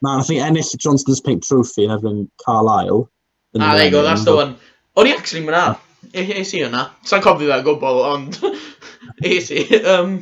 [0.01, 3.05] Na, nath ni ennill Johnston's Pink Trophy yn erbyn Carlisle.
[3.59, 4.57] Ah, there you go, that's the one.
[4.97, 5.77] O'n i actually myna.
[6.11, 6.87] Eis i hwnna.
[7.07, 8.39] Sa'n cofio fe gwbl, ond...
[9.31, 9.63] Eis i.
[9.79, 10.15] Um,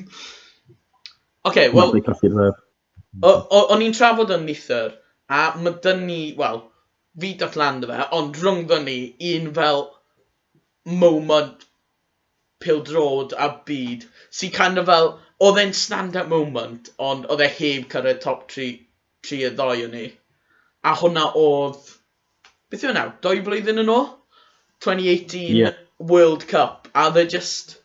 [1.48, 1.96] Oce, okay, wel...
[3.24, 4.92] O'n i'n trafod yn neithar,
[5.34, 6.62] a mae dyn ni, wel,
[7.20, 9.00] fi datlan land fe, ond rhwngddo ni
[9.32, 9.88] un fel
[11.00, 11.66] moment
[12.62, 15.12] pildrod a byd, sy'n kind of fel
[15.46, 18.70] Oedd e'n stand-up moment, ond oedd e heb cyrraedd top 3,
[19.28, 20.08] 3 y ddoi o'n ni.
[20.84, 21.94] A hwnna oedd,
[22.72, 24.10] beth yw e nawr, doi blwyddyn yn ôl?
[24.86, 25.80] 2018 yeah.
[26.00, 26.88] World Cup.
[26.96, 27.78] A they e just,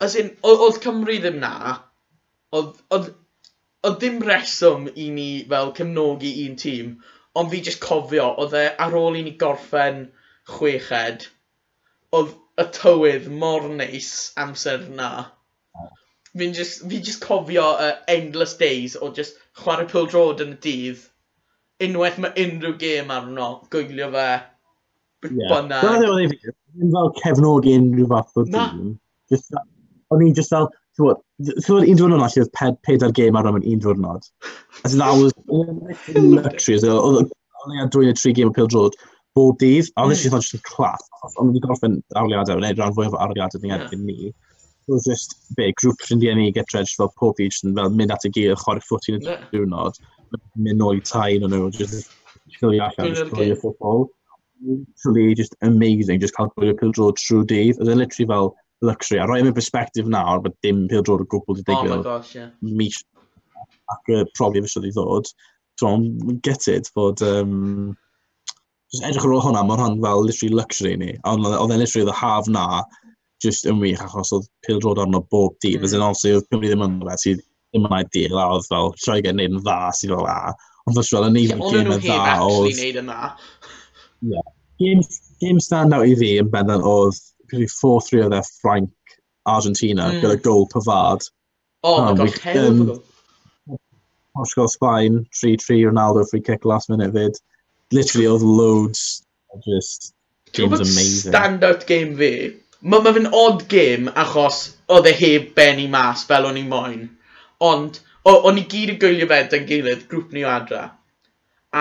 [0.00, 1.78] as in, oedd Cymru ddim na,
[2.52, 2.78] oedd
[3.82, 6.90] oedd ddim reswm i ni fel cymnogi un tîm,
[7.40, 10.04] ond fi just cofio, oedd e ar ôl i ni gorffen
[10.50, 11.24] chweched,
[12.18, 14.12] oedd y tywydd mor neis
[14.44, 15.08] amser na.
[16.38, 20.60] Fi'n just, fi just cofio uh, endless days o just chwarae pil drod yn y
[20.66, 21.02] dydd.
[21.82, 24.28] Unwaith mae unrhyw gêm arno, gwylio fe.
[25.28, 25.52] Yeah.
[25.52, 25.84] Bynnag.
[25.84, 28.96] Dyna ddim fel cefnogi unrhyw fath o dîm.
[30.12, 31.12] O'n i'n just fel, ti'n
[31.64, 34.26] Thwod, un diwrnod allu oedd pedair gêm ar ymwneud un diwrnod.
[34.84, 35.32] As that was
[36.16, 36.76] luxury.
[36.92, 37.32] Oedd
[37.78, 38.98] i'n dwy'n y tri gêm o pil drod
[39.36, 40.40] bob dydd, a o'n i'n hmm.
[40.40, 41.04] just yn class.
[41.40, 44.18] O'n i'n gorffen awliadau, neu rhan fwyaf o awliadau ni'n erbyn ni.
[44.28, 44.51] Yeah
[44.90, 48.32] oedd just be, grŵp ffrindiau ni get dredged fel pob byd, fel mynd at y
[48.34, 50.00] gyr, chwarae ffwt i'n y diwrnod,
[50.56, 52.10] mynd nôl i tai, nhw, no, just
[52.58, 54.08] chili allan, just chwilio ffwbol.
[54.62, 57.80] Literally, just amazing, just cael gwylio pildro trwy dydd.
[57.80, 58.52] Oedd e literally fel
[58.86, 59.18] luxury.
[59.22, 61.96] A roi yn e perspektif nawr, bod dim pildro o gwbl wedi digwydd.
[61.96, 62.52] Oh my gosh, yeah.
[62.62, 63.00] Mis
[63.94, 65.32] ac y profi fysio wedi ddod.
[65.80, 65.96] So,
[66.46, 67.22] get it, bod...
[67.26, 67.96] Um,
[68.92, 71.14] just edrych ar ôl hwnna, mae hwn fel literally luxury ni.
[71.28, 72.66] Ond oedd e'n literally the y haf na,
[73.42, 75.80] just yn wych achos oedd Pil Jordan o bob dydd.
[75.80, 75.86] Mm.
[75.88, 78.92] As in, obviously, oedd Cymru ddim yn fe sydd ddim yn ideal, a oedd fel
[79.04, 80.38] Lloegr neud yn dda, sydd fel a.
[80.86, 82.22] Ond fel Sioel, yn neud yn gym yn dda.
[82.46, 83.30] Oedd nhw'n neud yn dda.
[84.32, 84.48] Yeah.
[84.82, 85.06] Game,
[85.42, 87.20] game stand-out i fi yn bendant oedd
[87.52, 89.16] 4-3 oedd e Frank
[89.50, 90.20] Argentina mm.
[90.22, 91.26] gyda gol Pavard.
[91.82, 93.02] Oh, um, my god, um,
[94.34, 97.38] Portugal Sbaen, 3-3 Ronaldo free kick last minute fyd.
[97.92, 99.22] Literally oedd loads
[99.66, 100.14] just
[100.52, 101.32] Game's amazing.
[101.32, 104.56] Standout game fi Mae ma fe'n odd game achos
[104.94, 107.04] oedd e heb benni mas fel o'n i moyn.
[107.68, 110.82] Ond, o'n i gyd yn gwylio fe da'n gilydd, grŵp ni o adra.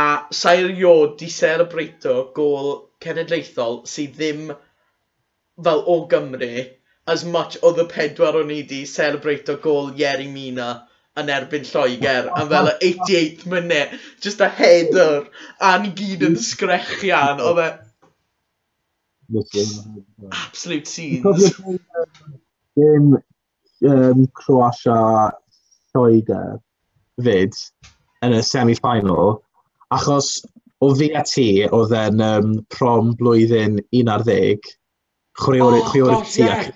[0.02, 0.04] A
[0.42, 2.70] sa'i iod di serebreito gol
[3.06, 4.54] cenedlaethol sydd ddim
[5.66, 6.54] fel o Gymru
[7.16, 10.70] as much oedd y pedwar o'n i di serebreito gol Ieri Mina
[11.22, 15.26] yn erbyn Lloegr am fel y 88th minute, just a header,
[15.60, 17.72] a ni gyd yn sgrechian, oedd e
[20.32, 21.54] Absolute scenes.
[22.78, 23.16] Dim
[23.88, 25.32] um, Croatia
[25.94, 26.60] Lloegr
[27.22, 27.56] fyd
[28.26, 29.40] yn y semi-final,
[29.94, 30.38] achos
[30.82, 34.70] o fi a ti oedd e'n um, prom blwyddyn 11,
[35.42, 36.72] chwrio'r oh, ti ac...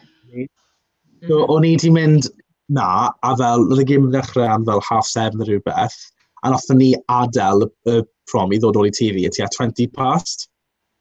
[1.26, 1.54] So, mm-hmm.
[1.56, 2.28] o'n i wedi mynd
[2.76, 5.98] na, a fel, roedd y gym yn ddechrau am fel half seven neu rhywbeth,
[6.44, 9.90] a nath ni adael y prom i ddod o'r i TV, a ti a 20
[9.98, 10.48] past.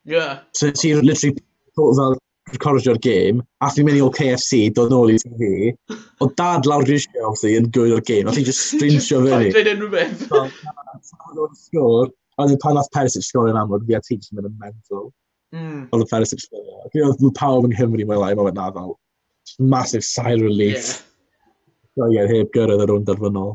[0.05, 0.41] Yeah.
[0.53, 1.37] So ti'n literally
[1.77, 2.19] fel
[2.53, 5.73] recordio'r game, a fi'n mynd i o KFC, dod nôl i TV,
[6.23, 9.49] o dad lawr dwi'n siarad, obviously, yn gwyd o'r game, a ti'n just strinsio fyny.
[9.55, 10.27] Dwi'n unrhyw beth.
[11.65, 15.09] Sgwr, a dwi'n pan oedd Perisic sgor yn amlwg, fi a ti'n mynd yn mental.
[15.57, 15.81] Mm.
[15.89, 16.87] Oedd y Perisic sgwr.
[16.93, 18.95] Dwi'n oedd pawb yn Cymru mewn lai, mae'n na fel,
[19.59, 20.93] massive sigh relief.
[20.93, 21.11] Yeah.
[21.95, 23.55] So, yeah, heb gyrraedd ar ôl darfynol.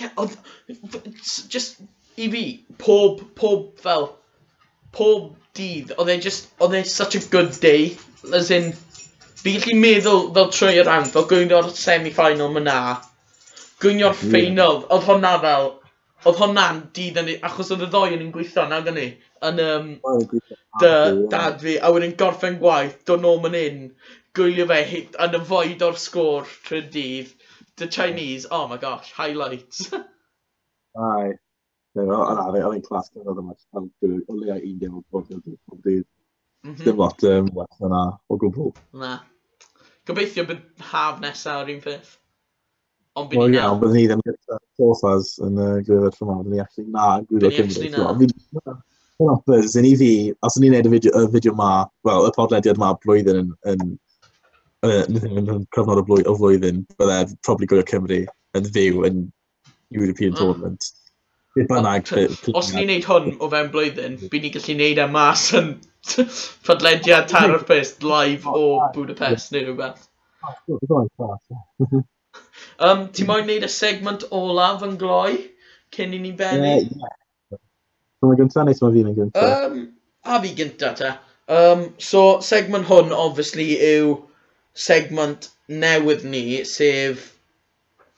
[0.00, 0.14] Yeah,
[1.52, 1.82] just
[2.18, 2.42] i fi,
[2.80, 4.08] pob, pob fel,
[4.98, 7.90] pob dydd, oedd e just, oedd e such a good day,
[8.34, 8.72] as in,
[9.38, 12.78] fi gallu meddwl fel trwy y rhan, fel gwynio'r semi-final myna,
[13.82, 14.32] gwynio'r gwnio'r mm.
[14.34, 15.70] ffeinal, oedd hwnna fel,
[16.26, 19.08] oedd hwnna'n dydd yn achos oedd y ddoi yn gweithio na gynnu,
[19.48, 19.90] yn um,
[20.82, 20.94] dy
[21.32, 23.82] dad fi, a wedyn gorffen gwaith, dod nôl yn un,
[24.38, 27.34] gwylio fe hit, yn y foed o'r sgôr trwy'r dydd,
[27.78, 29.92] the Chinese, oh my gosh, highlights.
[31.08, 31.38] Ai,
[32.04, 35.82] Ond na, oedd e'n clas gyda ddim yn o leia un dim o'r bod pob
[35.86, 36.06] dydd.
[36.66, 36.78] Mhm.
[36.84, 38.72] Dim lot um, well yna o gwbl.
[39.02, 39.18] Na.
[40.08, 42.16] Gobeithio bydd haf nesaf o'r un peth.
[43.18, 43.78] Ond bydd ni nawr.
[43.82, 46.36] Bydd ni ddim gyda Sothas yn y gwyfod ffyma.
[46.42, 48.76] Bydd ni actually na yn gwybod Cymru.
[49.18, 50.10] Hoppers, yn i fi,
[50.46, 51.70] os o'n i'n neud y fideo, y fideo ma,
[52.06, 53.80] wel, y podlediad ma blwyddyn yn, yn,
[54.86, 58.20] yn, yn, yn cyfnod o, flwyddyn, bydde probably gwybod Cymru
[58.54, 59.24] yn fyw yn
[59.90, 60.38] European mm.
[60.38, 60.86] Tournament
[61.70, 62.10] bynnag.
[62.54, 65.72] Os ni'n neud hwn o fewn blwyddyn, byd ni'n gallu neud e mas yn
[66.68, 70.06] podlediad tarapist live o Budapest neu rhywbeth.
[72.78, 75.32] um, ti moyn neud y segment olaf yn gloi
[75.94, 76.74] cyn i ni bennu?
[76.74, 77.60] Ie, ie.
[78.24, 79.66] Mae'n gyntaf neu ti'n fi'n gyntaf?
[79.66, 79.80] Um,
[80.24, 81.14] a fi gyntaf ta.
[81.48, 84.16] Um, so, segment hwn, obviously, yw
[84.76, 87.37] segment newydd ni, sef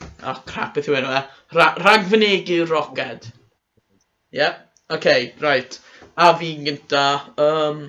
[0.00, 1.20] O, oh, crap beth yw enw e.
[1.56, 3.30] Ra ragfynegu roced.
[3.30, 4.58] Ie, yeah.
[4.88, 5.78] oce, okay, right.
[6.16, 7.04] A fi'n gynta.
[7.40, 7.86] Um,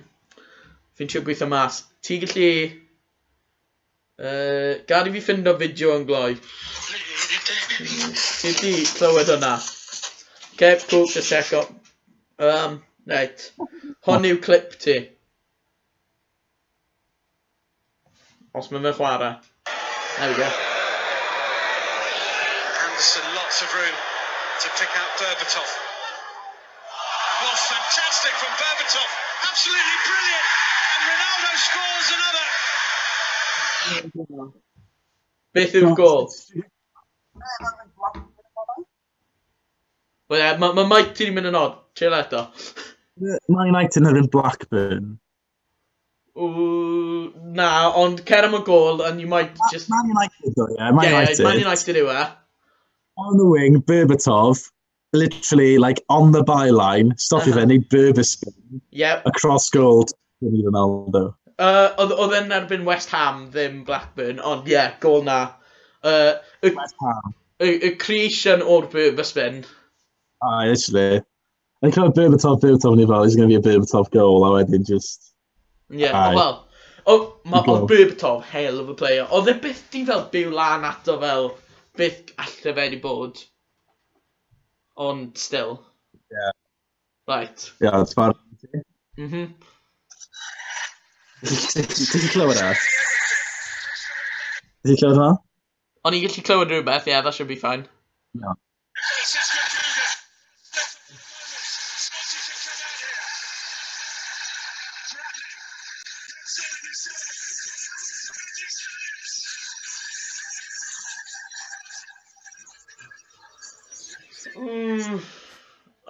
[0.95, 1.83] fi'n trio gweithio mas.
[2.03, 2.47] Ti gallu...
[4.21, 6.35] Uh, gad i fi ffind o fideo yn gloi.
[7.81, 9.55] Ti di clywed hwnna.
[9.57, 11.71] Oce, okay, cool, just check up.
[12.37, 13.51] Um, right.
[14.05, 14.99] Hon yw clip ti.
[18.53, 19.33] Os mae'n fe chwarae.
[20.17, 20.70] There we go.
[23.01, 23.97] Anderson, lots of room
[24.61, 25.69] to pick out Berbatov.
[27.41, 29.09] Well, fantastic from Berbatov.
[29.49, 30.45] Absolutely brilliant.
[30.93, 32.09] And Ronaldo scores
[34.05, 34.53] another.
[35.51, 36.29] Beth yw'r gol?
[40.29, 41.73] Wel, yeah, mae ma Mike ti'n mynd yn od.
[41.97, 42.43] Chill eto.
[43.49, 45.07] Man United yn Blackburn.
[46.37, 49.89] Ooh, na, ond cer am y gol, and you might just...
[49.89, 50.91] Man United, though, yeah.
[50.91, 51.43] Man yeah, United.
[51.49, 52.27] Man United yw e
[53.17, 54.69] on the wing, Berbatov,
[55.13, 57.59] literally like on the byline, stop uh-huh.
[57.59, 59.25] i fe, Berber spin, yep.
[59.25, 61.35] across goal to Ronaldo.
[61.61, 65.41] Uh, oedd yn erbyn West Ham, ddim Blackburn, ond ie, yeah, gol na.
[66.01, 67.35] Uh, y, West Ham.
[67.61, 69.61] Y, y creation o'r Berber spin.
[70.41, 71.21] Ah, literally.
[71.85, 74.87] Yn cael Berbatov, Berbatov ni fel, he's going to be a Berbatov goal, a wedyn
[74.87, 75.33] just...
[75.91, 76.63] Ie, yeah, oh,
[77.11, 79.27] oedd Berbatov hell of a player.
[79.29, 81.51] Oedd e byth di fel byw lan ato fel
[81.97, 83.43] beth allai fe wedi bod.
[84.95, 85.79] Ond still.
[86.31, 86.51] Yeah.
[87.27, 87.71] Right.
[87.79, 88.33] Yeah, yeah, far.
[89.17, 89.53] Mhm.
[91.41, 92.73] Ti'n clywed e?
[94.85, 95.29] Ti'n clywed hwnna?
[96.05, 97.87] O'n i'n gallu clywed rhywbeth, yeah, that should be fine.
[98.33, 98.55] Yeah.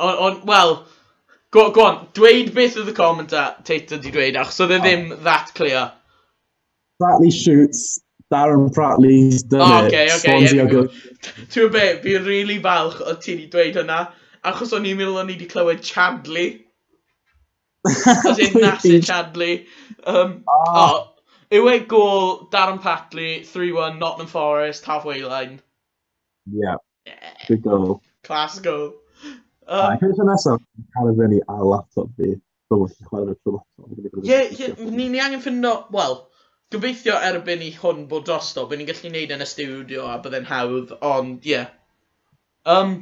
[0.02, 0.86] on, well,
[1.52, 5.54] go, go on, dweud beth oedd y commentator di dweud, achos oedd e ddim that
[5.58, 5.92] clear.
[7.02, 10.88] Pratley shoots, Darren Pratley's done oh, okay, it, okay, Swansea yeah, are
[11.54, 14.02] Ti'n be, fi'n really falch o ti di dweud hynna,
[14.48, 16.50] achos o'n i'n meddwl o'n i wedi clywed Chadley.
[17.86, 19.66] As in Nasser e Chadley.
[20.06, 20.64] Um, oh.
[20.70, 20.86] Ah.
[20.86, 21.02] oh,
[21.52, 25.60] yw e gol Darren Patley, 3-1, Nottingham Forest, halfway line.
[26.46, 26.76] Yeah,
[27.06, 27.34] yeah.
[27.48, 28.02] good goal.
[28.24, 29.01] Class goal.
[29.72, 30.64] Um, Cyn nesaf,
[30.96, 32.34] cael ei fyny ar laptop fi,
[32.68, 34.26] dwi'n gallu chwarae ar laptop.
[34.28, 36.18] Ie, ie, ni'n angen ffindio, wel,
[36.76, 40.50] gobeithio erbyn i hwn bod drosto, byddwn ni'n gallu gwneud yn y studio a byddai'n
[40.50, 41.54] hawdd, ond ie.
[41.54, 41.72] Yeah.
[42.76, 42.98] Um,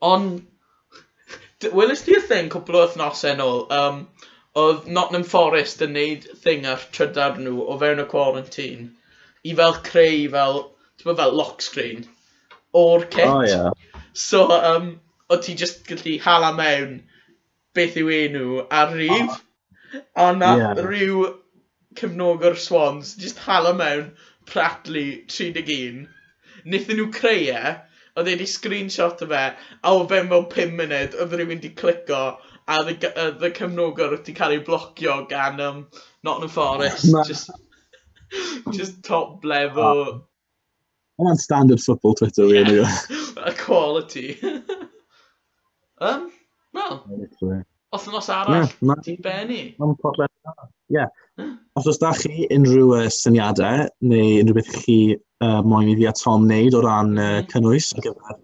[0.00, 0.40] ond,
[1.82, 4.00] welys ti'r thing cwpl o wythnosau yn ôl, um,
[4.64, 8.88] oedd Nottingham Forest yn neud thing ar trydar nhw o fewn y quarantine
[9.44, 10.60] i fel creu fel,
[10.96, 12.04] ti'n fel lock screen
[12.72, 13.28] o'r kit.
[13.28, 13.70] Oh, yeah.
[14.16, 14.94] So, um,
[15.32, 16.98] o ti just gallu hala mewn
[17.78, 19.30] beth yw enw ar rif.
[19.30, 20.02] Oh.
[20.24, 20.82] A na yeah.
[20.88, 21.24] rhyw
[22.00, 24.12] cefnogwr Swans just hala mewn
[24.52, 26.06] Prattley 31.
[26.64, 27.74] Nithyn nhw creu e,
[28.16, 29.42] oedd wedi screenshot o fe,
[29.82, 32.22] a o fe mewn 5 munud, oedd rhywun wedi clico,
[32.68, 32.92] a oedd
[33.48, 35.86] y cefnogwr wedi cael ei blocio gan um,
[36.22, 37.08] Nottingham Forest.
[37.28, 37.50] just,
[38.72, 40.04] just top level.
[40.04, 40.20] Oh.
[41.22, 42.68] Mae'n standard football Twitter, yeah.
[42.68, 42.88] really.
[43.36, 44.38] a quality.
[46.02, 46.28] Um,
[46.74, 46.94] wel,
[47.94, 49.64] os yn os arall, yeah, ti'n benni?
[49.78, 50.30] Mae'n problem
[50.92, 51.04] Ie.
[51.78, 56.08] Os oes da chi unrhyw uh, syniadau neu unrhyw beth chi uh, moyn i fi
[56.10, 58.40] a Tom wneud o ran uh, cynnwys ar gyfer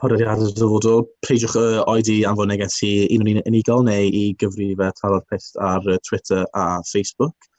[0.00, 4.96] podlediadau dyfodol, preidiwch uh, oed i anfon neges i un o'n unigol neu i gyfrifau
[5.00, 7.50] taro'r pest ar uh, Twitter a Facebook.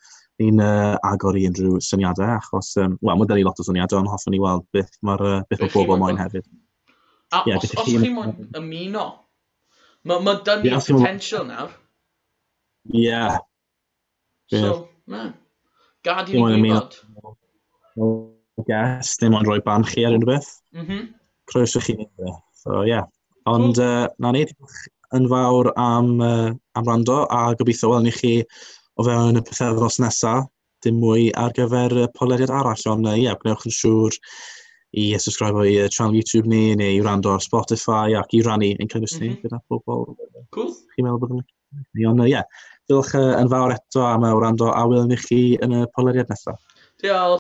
[0.42, 4.04] Ni'n uh, agor i unrhyw syniadau achos, um, wel, mae da ni lot o syniadau
[4.04, 6.46] ond hoffwn ni weld beth mae'r uh, beth o bobl moyn hefyd.
[7.34, 9.08] A yeah, os, os chi moyn ymuno
[10.08, 11.50] Mae ma dynnu'r yeah, potential so...
[11.50, 11.76] nawr.
[12.94, 13.38] Yeah.
[14.54, 14.62] yeah.
[14.62, 15.28] So, na.
[16.08, 17.00] Gad i ni gwybod.
[18.68, 20.50] Yes, dim ond rhoi ban chi ar unrhyw beth.
[20.76, 21.08] Mm -hmm.
[21.52, 22.44] Croeso chi wneud beth.
[22.62, 22.94] So, ie.
[22.94, 23.08] Yeah.
[23.48, 23.86] Ond, cool.
[23.86, 24.86] uh, na ni, diolch
[25.16, 28.34] yn fawr am, uh, am rando, a gobeithio welwn ni chi
[29.00, 30.48] o fewn y pethau dros nesaf,
[30.84, 34.20] dim mwy ar gyfer uh, polediad arall, ond ie, uh, yeah, gwnewch yn siŵr
[34.92, 38.72] i subscribe i uh, channel YouTube ni, neu i wrando ar Spotify, ac i rannu
[38.78, 39.42] ein cynnwys ni mm -hmm.
[39.44, 40.16] gyda pobl.
[40.56, 40.74] Cool.
[40.96, 42.08] Chi'n meddwl bod yn ni.
[42.08, 42.46] Ond, ie, yeah,
[42.88, 46.32] diolch uh, yn fawr eto am y wrando a welwn i chi yn y poleriad
[46.32, 46.62] nesaf.
[47.04, 47.36] Diolch.